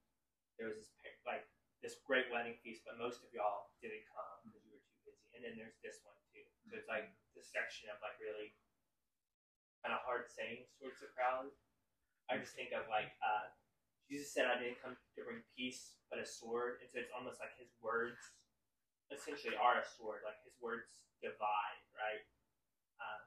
there 0.54 0.70
was 0.70 0.78
this 0.78 0.94
like 1.26 1.42
this 1.82 1.98
great 2.06 2.30
wedding 2.30 2.54
feast, 2.62 2.86
but 2.86 2.94
most 2.96 3.26
of 3.26 3.34
y'all 3.34 3.74
didn't 3.82 4.06
come 4.06 4.46
because 4.46 4.62
you 4.62 4.78
were 4.78 4.86
too 4.86 5.02
busy. 5.02 5.26
And 5.34 5.42
then 5.42 5.58
there's 5.58 5.76
this 5.82 5.98
one 6.06 6.16
too. 6.30 6.46
So 6.70 6.78
it's 6.78 6.86
like 6.86 7.10
this 7.34 7.50
section 7.50 7.90
of 7.90 7.98
like 7.98 8.16
really 8.22 8.54
kind 9.82 9.92
of 9.92 10.00
hard 10.06 10.30
sayings 10.30 10.70
towards 10.78 11.02
the 11.02 11.10
crowd. 11.12 11.50
I 12.26 12.38
just 12.38 12.56
think 12.58 12.72
of 12.72 12.88
like 12.88 13.12
uh, 13.22 13.52
Jesus 14.06 14.30
said, 14.30 14.46
"I 14.46 14.58
didn't 14.62 14.78
come 14.82 14.94
to 14.94 15.20
bring 15.22 15.42
peace, 15.58 15.98
but 16.10 16.22
a 16.22 16.26
sword." 16.26 16.78
And 16.82 16.86
so 16.90 17.02
it's 17.02 17.12
almost 17.14 17.42
like 17.42 17.54
his 17.58 17.70
words 17.82 18.18
essentially 19.10 19.54
are 19.58 19.78
a 19.78 19.86
sword. 19.86 20.22
Like 20.22 20.38
his 20.46 20.54
words 20.62 21.02
divide, 21.22 21.82
right? 21.94 22.22
Uh, 22.98 23.22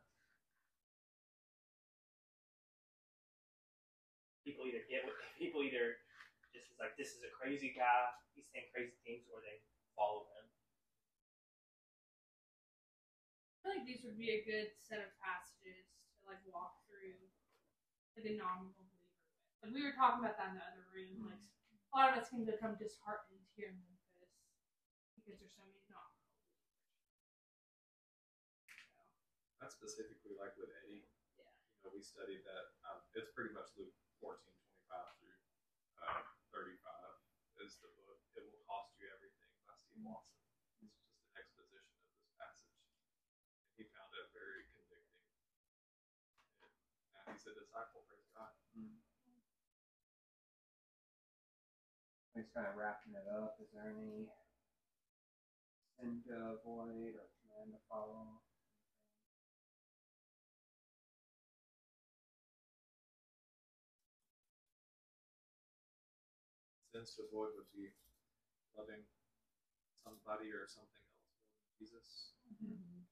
people 4.44 4.66
either 4.66 4.84
get 4.88 5.06
what 5.06 5.16
people 5.42 5.62
either 5.64 6.00
just 6.50 6.74
is 6.74 6.80
like 6.82 6.98
this 6.98 7.14
is 7.14 7.22
a 7.22 7.32
crazy 7.32 7.76
guy, 7.78 8.10
he's 8.34 8.50
saying 8.50 8.66
crazy 8.74 8.98
things, 9.06 9.30
or 9.30 9.40
they 9.46 9.62
follow 9.94 10.26
him. 10.34 10.46
I 13.54 13.56
feel 13.62 13.72
like 13.78 13.86
these 13.86 14.02
would 14.02 14.18
be 14.18 14.34
a 14.34 14.42
good 14.42 14.74
set 14.82 15.04
of 15.04 15.14
passages 15.22 15.86
to 16.20 16.22
like 16.26 16.42
walk 16.50 16.82
through 16.90 17.22
like 18.18 18.26
a 18.26 18.34
nominal. 18.34 18.89
Like 19.60 19.76
we 19.76 19.84
were 19.84 19.96
talking 19.96 20.24
about 20.24 20.40
that 20.40 20.56
in 20.56 20.60
the 20.60 20.64
other 20.64 20.88
room. 20.96 21.28
Like 21.28 21.44
a 21.44 21.92
lot 21.92 22.16
of 22.16 22.24
us 22.24 22.32
can 22.32 22.48
become 22.48 22.80
disheartened 22.80 23.44
here 23.60 23.76
in 23.76 23.78
Memphis 23.84 24.32
because 25.20 25.36
there's 25.36 25.52
so 25.52 25.68
many 25.68 25.84
nominal 25.92 26.24
believers. 26.32 26.64
So, 28.88 29.04
I 29.60 29.68
specifically 29.68 30.40
like 30.40 30.56
with 30.56 30.72
Eddie. 30.86 31.04
Yeah. 31.36 31.52
You 31.76 31.80
know, 31.84 31.92
we 31.92 32.00
studied 32.00 32.48
that. 32.48 32.66
Um, 32.88 33.04
it's 33.20 33.36
pretty 33.36 33.52
much 33.52 33.68
Luke 33.76 33.92
14, 34.24 34.40
25 34.40 35.20
through 35.20 35.36
uh, 36.08 36.24
35 36.56 37.68
is 37.68 37.76
the 37.84 37.92
book. 38.00 38.24
It 38.40 38.48
will 38.48 38.64
cost 38.64 38.96
you 38.96 39.12
everything 39.12 39.52
by 39.68 39.76
Steve 39.76 40.00
Lawson. 40.08 40.40
It's 40.80 40.96
just 40.96 41.12
an 41.12 41.36
exposition 41.36 42.00
of 42.00 42.08
this 42.16 42.32
passage. 42.40 42.80
And 43.68 43.76
he 43.76 43.84
found 43.92 44.16
it 44.16 44.32
very 44.32 44.64
convicting. 44.72 45.28
And 47.20 47.36
he's 47.36 47.44
a 47.44 47.54
disciple, 47.60 48.08
praise 48.08 48.32
God. 48.32 48.56
Just 52.40 52.56
kind 52.56 52.72
of 52.72 52.80
wrapping 52.80 53.12
it 53.12 53.28
up. 53.28 53.60
Is 53.60 53.68
there 53.76 53.92
any 53.92 54.32
sin 56.00 56.24
to 56.32 56.56
avoid 56.56 57.20
or 57.20 57.28
command 57.44 57.76
to 57.76 57.84
follow? 57.92 58.40
Sins 66.96 67.12
to 67.20 67.28
avoid 67.28 67.60
would 67.60 67.68
be 67.76 67.92
loving 68.72 69.04
somebody 70.00 70.48
or 70.56 70.64
something 70.64 71.04
else 71.12 71.28
more 71.36 71.44
than 71.60 71.76
Jesus, 71.76 72.40
mm-hmm. 72.56 73.04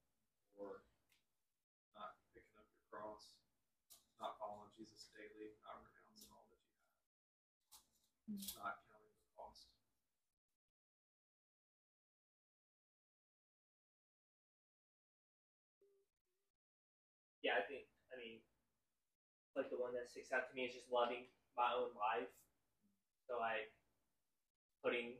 or 0.56 0.88
not 2.00 2.16
picking 2.32 2.56
up 2.56 2.63
your 2.72 2.88
cross, 2.88 3.36
not 4.24 4.40
following 4.40 4.72
Jesus 4.80 5.12
daily, 5.12 5.52
not 5.68 5.84
renouncing 5.84 6.32
all 6.32 6.48
that 6.48 6.63
you 6.63 6.80
have, 6.80 7.04
mm. 8.32 8.40
not 8.63 8.87
Yeah, 17.47 17.55
I 17.55 17.63
think 17.63 17.88
I 18.12 18.19
mean 18.19 18.43
like 19.55 19.71
the 19.71 19.79
one 19.79 19.95
that 19.95 20.12
sticks 20.12 20.36
out 20.36 20.51
to 20.51 20.53
me 20.53 20.67
is 20.67 20.75
just 20.75 20.91
loving 20.91 21.31
my 21.55 21.71
own 21.71 21.95
life. 21.95 22.27
So 23.23 23.39
like 23.39 23.71
putting 24.83 25.15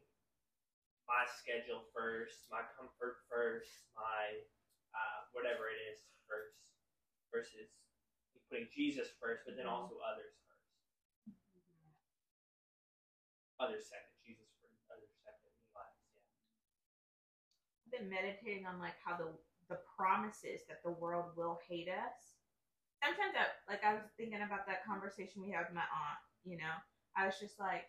my 1.08 1.24
schedule 1.40 1.88
first, 1.96 2.52
my 2.52 2.68
comfort 2.76 3.24
first, 3.32 3.72
my 3.96 4.44
uh, 4.92 5.20
whatever 5.32 5.72
it 5.72 5.80
is 5.88 6.04
first, 6.28 6.60
versus 7.32 7.72
putting 8.52 8.68
Jesus 8.76 9.08
first, 9.24 9.48
but 9.48 9.56
then 9.56 9.72
also 9.72 9.96
others 10.04 10.36
first. 10.44 10.68
Others 13.64 13.88
second, 13.88 14.12
Jesus 14.20 14.52
first, 14.60 14.84
others 14.92 15.16
second, 15.24 15.56
last. 15.72 15.96
Yeah. 16.12 16.28
I've 17.88 17.94
been 17.96 18.12
meditating 18.12 18.68
on 18.68 18.84
like 18.84 19.00
how 19.00 19.16
the 19.16 19.32
the 19.70 19.80
promises 19.96 20.64
that 20.68 20.84
the 20.84 20.96
world 20.96 21.36
will 21.36 21.60
hate 21.68 21.90
us. 21.92 22.40
Sometimes 23.04 23.36
I 23.38 23.46
like 23.70 23.84
I 23.84 23.94
was 23.94 24.10
thinking 24.18 24.42
about 24.42 24.66
that 24.66 24.88
conversation 24.88 25.44
we 25.44 25.54
had 25.54 25.70
with 25.70 25.78
my 25.78 25.86
aunt, 25.86 26.22
you 26.44 26.58
know. 26.58 26.76
I 27.16 27.26
was 27.26 27.38
just 27.38 27.60
like 27.60 27.86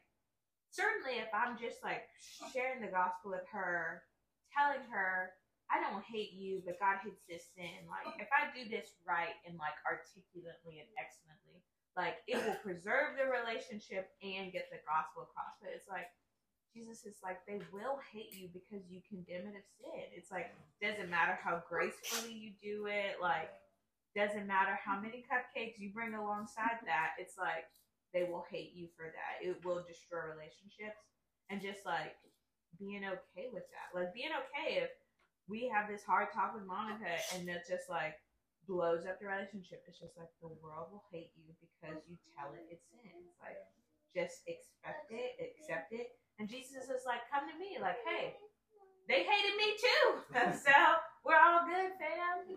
certainly 0.71 1.23
if 1.23 1.31
I'm 1.33 1.57
just 1.57 1.81
like 1.81 2.05
sharing 2.53 2.85
the 2.85 2.93
gospel 2.93 3.33
with 3.33 3.49
her, 3.53 4.05
telling 4.53 4.85
her 4.93 5.33
I 5.69 5.85
don't 5.85 6.05
hate 6.05 6.33
you, 6.33 6.65
but 6.65 6.81
God 6.81 7.05
hates 7.05 7.25
this 7.29 7.45
sin. 7.53 7.85
Like 7.89 8.09
if 8.21 8.29
I 8.33 8.49
do 8.57 8.65
this 8.69 8.97
right 9.05 9.37
and 9.45 9.61
like 9.61 9.77
articulately 9.85 10.81
and 10.81 10.89
excellently, 10.97 11.61
like 11.93 12.25
it 12.25 12.41
will 12.41 12.61
preserve 12.65 13.21
the 13.21 13.29
relationship 13.29 14.13
and 14.25 14.53
get 14.53 14.73
the 14.73 14.81
gospel 14.89 15.29
across. 15.29 15.57
But 15.61 15.77
it's 15.77 15.89
like 15.89 16.09
Jesus 16.79 17.03
is 17.03 17.19
like 17.27 17.43
they 17.47 17.59
will 17.75 17.99
hate 18.15 18.31
you 18.31 18.47
because 18.55 18.87
you 18.87 19.03
condemn 19.11 19.51
it 19.51 19.59
of 19.59 19.67
sin. 19.83 20.07
It's 20.15 20.31
like 20.31 20.55
doesn't 20.79 21.11
matter 21.11 21.35
how 21.43 21.63
gracefully 21.67 22.31
you 22.31 22.55
do 22.63 22.87
it, 22.87 23.19
like 23.19 23.51
doesn't 24.15 24.47
matter 24.47 24.79
how 24.79 24.99
many 24.99 25.27
cupcakes 25.27 25.79
you 25.79 25.91
bring 25.91 26.15
alongside 26.15 26.79
that. 26.87 27.19
It's 27.19 27.35
like 27.35 27.67
they 28.15 28.31
will 28.31 28.47
hate 28.47 28.73
you 28.79 28.87
for 28.95 29.11
that. 29.11 29.43
It 29.43 29.59
will 29.67 29.83
destroy 29.83 30.31
relationships 30.31 31.03
and 31.51 31.59
just 31.59 31.83
like 31.83 32.15
being 32.79 33.03
okay 33.03 33.51
with 33.51 33.67
that. 33.75 33.91
Like 33.91 34.15
being 34.15 34.31
okay 34.31 34.87
if 34.87 34.91
we 35.51 35.67
have 35.67 35.91
this 35.91 36.07
hard 36.07 36.31
talk 36.31 36.55
with 36.55 36.69
Monica 36.69 37.11
and 37.35 37.43
that 37.51 37.67
just 37.67 37.91
like 37.91 38.15
blows 38.71 39.03
up 39.03 39.19
the 39.19 39.27
relationship. 39.27 39.83
It's 39.91 39.99
just 39.99 40.15
like 40.15 40.31
the 40.39 40.55
world 40.63 40.95
will 40.95 41.05
hate 41.11 41.35
you 41.35 41.51
because 41.59 41.99
you 42.07 42.15
tell 42.39 42.55
it 42.55 42.71
it's 42.71 42.87
sin. 42.95 43.11
It's 43.27 43.41
like 43.43 43.59
just 44.15 44.43
expect 44.47 45.11
it, 45.11 45.33
accept 45.41 45.93
it. 45.93 46.09
And 46.39 46.49
Jesus 46.49 46.89
is 46.89 47.05
like, 47.07 47.27
come 47.33 47.49
to 47.51 47.57
me, 47.59 47.79
like, 47.81 47.99
hey, 48.07 48.35
they 49.09 49.25
hated 49.25 49.57
me 49.57 49.75
too. 49.77 50.05
so 50.65 50.75
we're 51.25 51.39
all 51.39 51.67
good, 51.67 51.93
fam. 51.99 52.47
Yeah. 52.49 52.57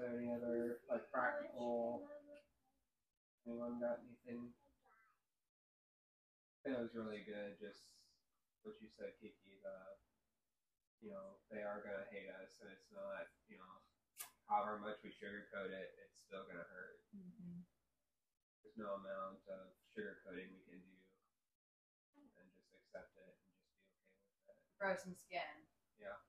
Any 0.00 0.32
other 0.32 0.78
like 0.90 1.02
practical? 1.12 2.02
Anyone 3.48 3.80
got 3.80 4.04
anything? 4.04 4.52
I 6.52 6.56
think 6.60 6.76
it 6.76 6.84
was 6.84 6.92
really 6.92 7.24
good. 7.24 7.56
Just 7.56 7.96
what 8.62 8.76
you 8.84 8.88
said, 8.92 9.16
Kiki. 9.16 9.56
The 9.64 9.76
you 11.00 11.08
know 11.08 11.40
they 11.48 11.64
are 11.64 11.80
gonna 11.80 12.04
hate 12.12 12.28
us, 12.44 12.60
and 12.60 12.68
it's 12.68 12.92
not 12.92 13.32
you 13.48 13.56
know 13.56 13.74
however 14.44 14.76
much 14.76 15.00
we 15.00 15.08
sugarcoat 15.08 15.72
it, 15.72 15.96
it's 16.04 16.20
still 16.20 16.44
gonna 16.44 16.68
hurt. 16.68 17.00
There's 18.60 18.76
no 18.76 19.00
amount 19.00 19.40
of 19.48 19.72
sugarcoating 19.88 20.52
we 20.52 20.62
can 20.68 20.84
do, 20.84 21.00
and 22.36 22.46
just 22.52 22.76
accept 22.76 23.16
it 23.16 23.24
and 23.24 23.40
just 23.40 23.64
be 23.64 23.72
okay 23.88 24.52
with 24.52 24.52
it. 24.52 24.76
Grow 24.76 24.92
some 25.00 25.16
skin. 25.16 25.48
Yeah. 25.96 26.20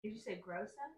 Did 0.00 0.16
you 0.16 0.22
say 0.24 0.40
grow 0.40 0.64
some 0.64 0.96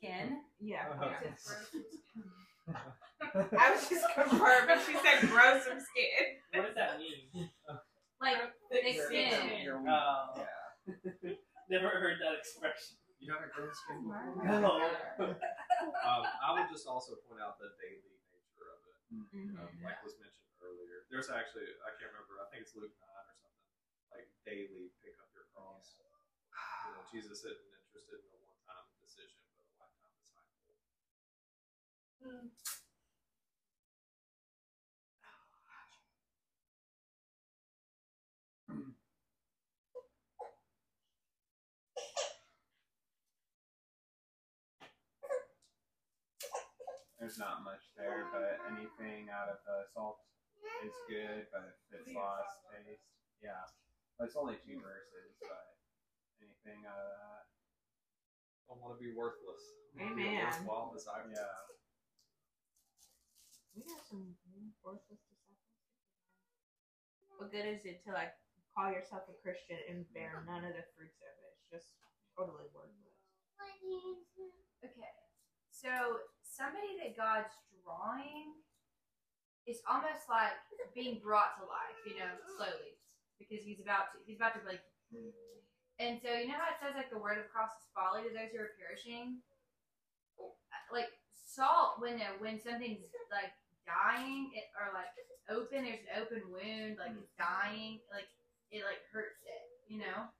Skin? 0.00 0.40
Yeah. 0.60 0.88
Uh-huh. 0.90 1.12
yeah. 1.22 1.32
Gross. 2.68 3.50
I 3.58 3.72
was 3.72 3.88
just 3.88 4.04
confirming. 4.14 4.78
She 4.86 4.94
said 5.00 5.28
grow 5.28 5.58
some 5.60 5.80
skin. 5.80 6.38
What 6.54 6.66
does 6.70 6.76
that 6.76 6.98
mean? 7.00 7.50
Like 8.20 8.38
thick 8.70 9.00
skin. 9.04 9.64
Your- 9.64 9.82
Oh. 9.84 10.32
yeah. 10.38 11.32
Never 11.72 11.88
heard 11.88 12.20
that 12.20 12.36
expression. 12.38 13.00
You 13.20 13.32
haven't 13.32 13.52
grown 13.56 13.72
skin 13.72 14.04
before? 14.04 14.60
No. 14.60 14.84
um, 16.04 16.22
I 16.44 16.48
would 16.52 16.68
just 16.68 16.84
also 16.86 17.16
point 17.24 17.40
out 17.40 17.56
the 17.56 17.72
daily 17.80 18.12
nature 18.28 18.68
of 18.68 18.80
it. 18.84 18.96
Mm-hmm. 19.16 19.56
Um, 19.64 19.72
like 19.80 20.00
was 20.04 20.16
mentioned 20.20 20.44
earlier. 20.60 21.08
There's 21.08 21.32
actually 21.32 21.64
I 21.84 21.90
can't 21.96 22.12
remember. 22.12 22.36
I 22.44 22.46
think 22.52 22.68
it's 22.68 22.76
Luke 22.76 22.92
nine 23.00 23.24
or 23.28 23.36
something. 23.40 23.64
Like 24.12 24.28
daily 24.44 24.92
pick 25.00 25.16
up 25.20 25.32
your 25.32 25.48
cross. 25.56 25.96
You 26.84 26.92
know, 26.92 27.04
Jesus 27.08 27.40
isn't 27.48 27.72
interested 27.80 28.20
in 28.20 28.28
a 28.28 28.38
one-time 28.44 28.86
decision, 29.00 29.40
but 29.48 29.64
a 29.64 29.72
lifetime 29.80 30.16
disciple. 30.20 30.76
There's 47.18 47.38
not 47.38 47.64
much 47.64 47.80
there, 47.96 48.26
but 48.32 48.60
anything 48.74 49.30
out 49.30 49.48
of 49.48 49.58
the 49.64 49.86
salt 49.94 50.18
is 50.84 50.94
good, 51.08 51.46
but 51.54 51.78
if 51.90 52.00
it's 52.02 52.10
lost 52.14 52.60
taste, 52.72 53.06
yeah. 53.40 53.64
But 54.18 54.30
it's 54.30 54.36
only 54.38 54.58
two 54.62 54.78
verses, 54.78 55.34
but 55.42 55.74
anything 56.42 56.86
out 56.86 56.98
of 56.98 57.10
that, 57.18 57.42
Don't 58.70 58.80
want 58.80 58.94
to 58.96 59.00
be 59.02 59.12
worthless. 59.14 59.62
Be 59.94 60.02
a 60.02 60.10
Amen. 60.10 60.44
worthwhile 60.50 60.90
disciple. 60.94 61.30
yeah. 61.30 61.70
We 63.74 63.82
have 63.90 64.02
some 64.06 64.38
worthless 64.86 65.18
disciples. 65.26 65.58
What 67.38 67.50
good 67.50 67.66
is 67.66 67.82
it 67.82 68.06
to 68.06 68.14
like 68.14 68.30
call 68.70 68.90
yourself 68.94 69.26
a 69.26 69.34
Christian 69.42 69.78
and 69.90 70.06
bear 70.14 70.46
none 70.46 70.62
of 70.62 70.74
the 70.78 70.86
fruits 70.94 71.18
of 71.18 71.34
it? 71.42 71.50
It's 71.58 71.66
just 71.70 71.98
totally 72.38 72.70
worthless. 72.70 73.18
Okay. 74.84 75.14
So 75.74 75.90
somebody 76.46 76.94
that 77.02 77.18
God's 77.18 77.50
drawing 77.82 78.54
is 79.64 79.80
almost 79.88 80.28
like 80.28 80.56
being 80.92 81.20
brought 81.24 81.56
to 81.56 81.64
life, 81.64 81.98
you 82.04 82.20
know, 82.20 82.30
slowly. 82.56 82.96
Because 83.38 83.64
he's 83.64 83.80
about 83.82 84.14
to 84.14 84.22
he's 84.24 84.38
about 84.38 84.54
to 84.54 84.62
like 84.62 84.84
and 85.98 86.18
so 86.22 86.30
you 86.34 86.50
know 86.50 86.58
how 86.58 86.70
it 86.74 86.80
says 86.82 86.94
like 86.94 87.10
the 87.10 87.20
word 87.20 87.38
of 87.38 87.50
cross 87.50 87.70
is 87.74 87.90
folly 87.94 88.22
to 88.26 88.30
those 88.30 88.50
who 88.54 88.62
are 88.62 88.78
perishing? 88.78 89.42
Like 90.90 91.10
salt 91.34 91.98
when 91.98 92.22
uh, 92.22 92.38
when 92.38 92.62
something's 92.62 93.02
like 93.30 93.52
dying 93.84 94.54
it, 94.54 94.70
or 94.78 94.94
like 94.94 95.10
open, 95.50 95.84
there's 95.84 96.06
an 96.08 96.18
open 96.18 96.42
wound, 96.48 96.96
like 97.02 97.12
it's 97.14 97.34
dying, 97.36 98.00
like 98.08 98.30
it 98.70 98.86
like 98.86 99.02
hurts 99.12 99.42
it, 99.44 99.64
you 99.90 100.00
know? 100.00 100.30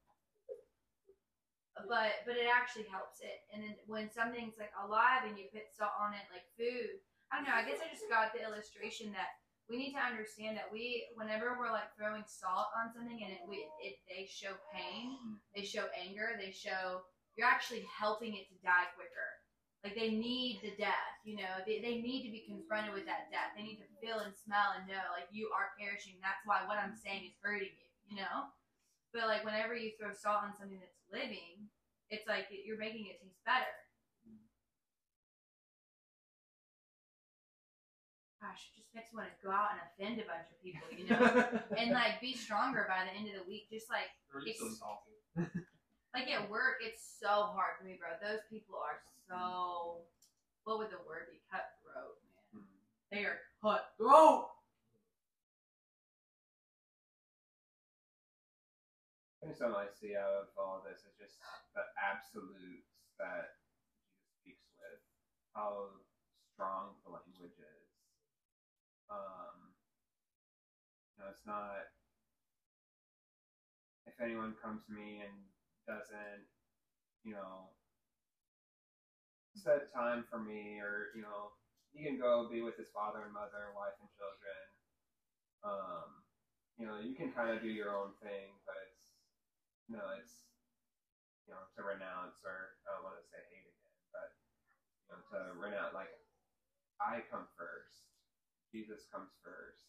but 1.83 2.23
but 2.23 2.39
it 2.39 2.47
actually 2.47 2.87
helps 2.87 3.19
it. 3.19 3.43
And 3.51 3.63
then 3.63 3.75
when 3.91 4.07
something's 4.07 4.55
like 4.59 4.71
alive 4.79 5.27
and 5.27 5.35
you 5.35 5.51
put 5.51 5.67
salt 5.75 5.95
on 5.99 6.15
it, 6.15 6.23
like 6.31 6.47
food, 6.55 7.03
I 7.33 7.41
don't 7.41 7.49
know. 7.49 7.57
I 7.57 7.67
guess 7.67 7.83
I 7.83 7.91
just 7.91 8.09
got 8.09 8.33
the 8.33 8.45
illustration 8.45 9.13
that 9.13 9.41
we 9.69 9.81
need 9.81 9.97
to 9.97 10.03
understand 10.03 10.57
that 10.61 10.69
we, 10.69 11.09
whenever 11.17 11.57
we're 11.57 11.73
like 11.73 11.89
throwing 11.97 12.25
salt 12.29 12.69
on 12.77 12.93
something 12.93 13.17
and 13.17 13.33
it, 13.33 13.43
we, 13.49 13.65
it 13.81 13.97
they 14.05 14.29
show 14.29 14.53
pain, 14.69 15.41
they 15.57 15.65
show 15.65 15.89
anger, 15.97 16.37
they 16.37 16.53
show 16.53 17.05
you're 17.35 17.49
actually 17.49 17.83
helping 17.89 18.37
it 18.37 18.47
to 18.53 18.57
die 18.63 18.93
quicker. 18.95 19.31
Like 19.83 19.97
they 19.97 20.17
need 20.17 20.65
the 20.65 20.73
death, 20.81 21.13
you 21.29 21.37
know. 21.37 21.61
They, 21.69 21.85
they 21.85 22.01
need 22.01 22.25
to 22.25 22.33
be 22.33 22.49
confronted 22.49 22.97
with 22.97 23.05
that 23.05 23.29
death. 23.29 23.53
They 23.53 23.65
need 23.65 23.85
to 23.85 23.89
feel 24.01 24.25
and 24.25 24.33
smell 24.33 24.73
and 24.81 24.89
know 24.89 25.13
like 25.13 25.29
you 25.29 25.53
are 25.53 25.77
perishing. 25.77 26.17
That's 26.25 26.41
why 26.49 26.65
what 26.65 26.81
I'm 26.81 26.97
saying 26.97 27.29
is 27.29 27.37
hurting 27.45 27.73
you, 27.77 27.89
you 28.09 28.17
know. 28.17 28.49
But 29.13 29.29
like 29.29 29.45
whenever 29.45 29.77
you 29.77 29.93
throw 29.97 30.17
salt 30.17 30.41
on 30.45 30.57
something 30.57 30.81
that's 30.81 31.05
living, 31.13 31.69
it's 32.09 32.25
like 32.25 32.49
you're 32.49 32.81
making 32.81 33.13
it 33.13 33.21
taste 33.21 33.45
better. 33.45 33.84
Gosh, 38.95 39.03
it 39.03 39.11
just 39.11 39.11
makes 39.11 39.11
me 39.11 39.19
want 39.19 39.31
to 39.35 39.43
go 39.43 39.51
out 39.51 39.75
and 39.75 39.83
offend 39.83 40.17
a 40.23 40.27
bunch 40.31 40.47
of 40.55 40.59
people, 40.63 40.87
you 40.95 41.05
know, 41.11 41.27
and 41.79 41.91
like 41.91 42.23
be 42.23 42.35
stronger 42.35 42.87
by 42.87 43.03
the 43.03 43.13
end 43.19 43.27
of 43.27 43.35
the 43.43 43.47
week. 43.51 43.67
Just 43.67 43.91
like 43.91 44.15
Or 44.31 44.39
so 44.47 44.71
like 46.15 46.31
at 46.31 46.47
work, 46.47 46.79
it's 46.79 47.03
so 47.03 47.51
hard 47.51 47.75
for 47.79 47.85
me, 47.85 47.99
bro. 47.99 48.15
Those 48.23 48.47
people 48.47 48.79
are 48.79 49.03
so 49.27 50.07
what 50.63 50.79
would 50.79 50.95
the 50.95 51.03
word 51.03 51.27
be? 51.27 51.43
Cutthroat, 51.51 52.23
man. 52.23 52.63
Hmm. 52.63 52.71
They 53.11 53.27
are 53.27 53.43
cutthroat. 53.59 54.55
I 59.43 59.53
think 59.53 59.59
something 59.59 59.77
I 59.77 59.91
see 59.93 60.17
out 60.17 60.33
of 60.41 60.49
all 60.57 60.81
this 60.87 61.05
is 61.05 61.13
just 61.21 61.37
the 61.77 61.85
absolutes 62.01 62.89
that 63.21 63.61
Jesus 63.61 64.25
speaks 64.41 64.65
with, 64.81 65.03
how 65.53 65.93
strong 66.55 66.97
the 67.05 67.13
language 67.13 67.59
is. 67.61 67.74
Um, 69.11 69.75
you 71.17 71.25
know, 71.25 71.31
it's 71.31 71.47
not. 71.47 71.87
If 74.07 74.21
anyone 74.21 74.55
comes 74.63 74.85
to 74.87 74.93
me 74.93 75.21
and 75.23 75.51
doesn't, 75.87 76.47
you 77.25 77.33
know, 77.35 77.75
set 79.57 79.93
time 79.93 80.25
for 80.31 80.39
me, 80.41 80.81
or 80.81 81.11
you 81.15 81.23
know, 81.23 81.53
he 81.93 82.03
can 82.05 82.19
go 82.19 82.49
be 82.49 82.63
with 82.63 82.77
his 82.77 82.91
father 82.95 83.25
and 83.25 83.33
mother, 83.35 83.73
wife 83.75 83.97
and 84.01 84.11
children. 84.11 84.65
Um, 85.65 86.25
you 86.79 86.87
know, 86.87 86.99
you 86.99 87.15
can 87.15 87.33
kind 87.33 87.51
of 87.51 87.63
do 87.63 87.69
your 87.69 87.95
own 87.95 88.15
thing, 88.23 88.61
but 88.67 88.77
it's 88.91 89.17
no, 89.89 90.11
it's 90.19 90.47
you 91.47 91.55
know 91.55 91.65
to 91.77 91.83
renounce 91.85 92.41
or 92.45 92.77
I 92.89 92.95
don't 92.95 93.05
want 93.05 93.17
to 93.21 93.27
say 93.29 93.41
hate 93.51 93.67
again, 93.67 93.95
but 94.13 94.31
you 95.09 95.11
know 95.17 95.23
to 95.31 95.39
renounce 95.61 95.95
like 95.95 96.11
I 97.01 97.23
come 97.31 97.49
first. 97.59 98.14
Jesus 98.75 99.07
comes 99.07 99.31
first. 99.39 99.87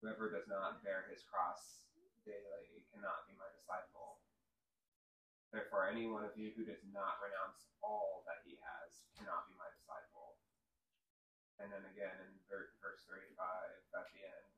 Whoever 0.00 0.32
does 0.32 0.48
not 0.48 0.80
bear 0.80 1.04
his 1.12 1.20
cross 1.28 1.84
daily 2.24 2.88
cannot 2.88 3.28
be 3.28 3.36
my 3.36 3.52
disciple. 3.52 4.24
Therefore, 5.52 5.92
any 5.92 6.08
one 6.08 6.24
of 6.24 6.32
you 6.32 6.56
who 6.56 6.64
does 6.64 6.80
not 6.88 7.20
renounce 7.20 7.68
all 7.84 8.24
that 8.24 8.40
he 8.48 8.56
has 8.56 9.04
cannot 9.20 9.44
be 9.44 9.52
my 9.60 9.68
disciple. 9.76 10.40
And 11.60 11.68
then 11.68 11.84
again 11.92 12.16
in 12.16 12.32
verse 12.48 12.72
35 12.80 13.36
at 13.92 14.08
the 14.16 14.24
end, 14.24 14.48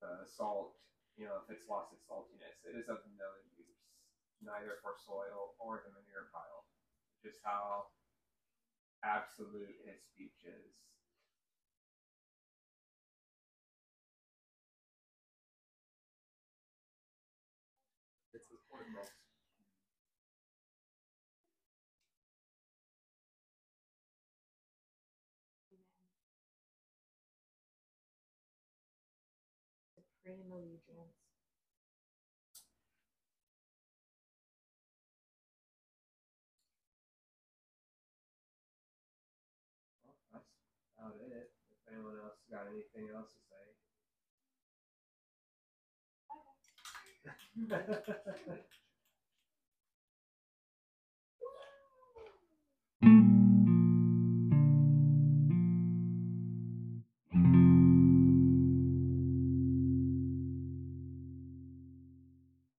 the 0.00 0.24
salt, 0.24 0.80
you 1.20 1.28
know, 1.28 1.44
if 1.44 1.52
it's 1.52 1.68
lost 1.68 1.92
its 1.92 2.08
saltiness, 2.08 2.64
it 2.64 2.80
is 2.80 2.88
of 2.88 3.04
no 3.20 3.28
use, 3.60 3.92
neither 4.40 4.80
for 4.80 4.96
soil 4.96 5.52
or 5.60 5.84
the 5.84 5.92
manure 5.92 6.32
pile. 6.32 6.64
Just 7.20 7.44
how 7.44 7.92
absolute 9.04 9.84
his 9.84 10.00
speech 10.00 10.48
is. 10.48 10.88
Supreme 30.28 30.52
allegiance. 30.52 31.16
Well, 40.04 40.16
that's 40.30 40.44
about 40.98 41.16
it. 41.16 41.48
If 41.70 41.80
anyone 41.90 42.16
else 42.22 42.36
got 42.50 42.68
anything 42.68 43.08
else 43.16 43.32
to 43.32 43.40
say. 53.00 53.32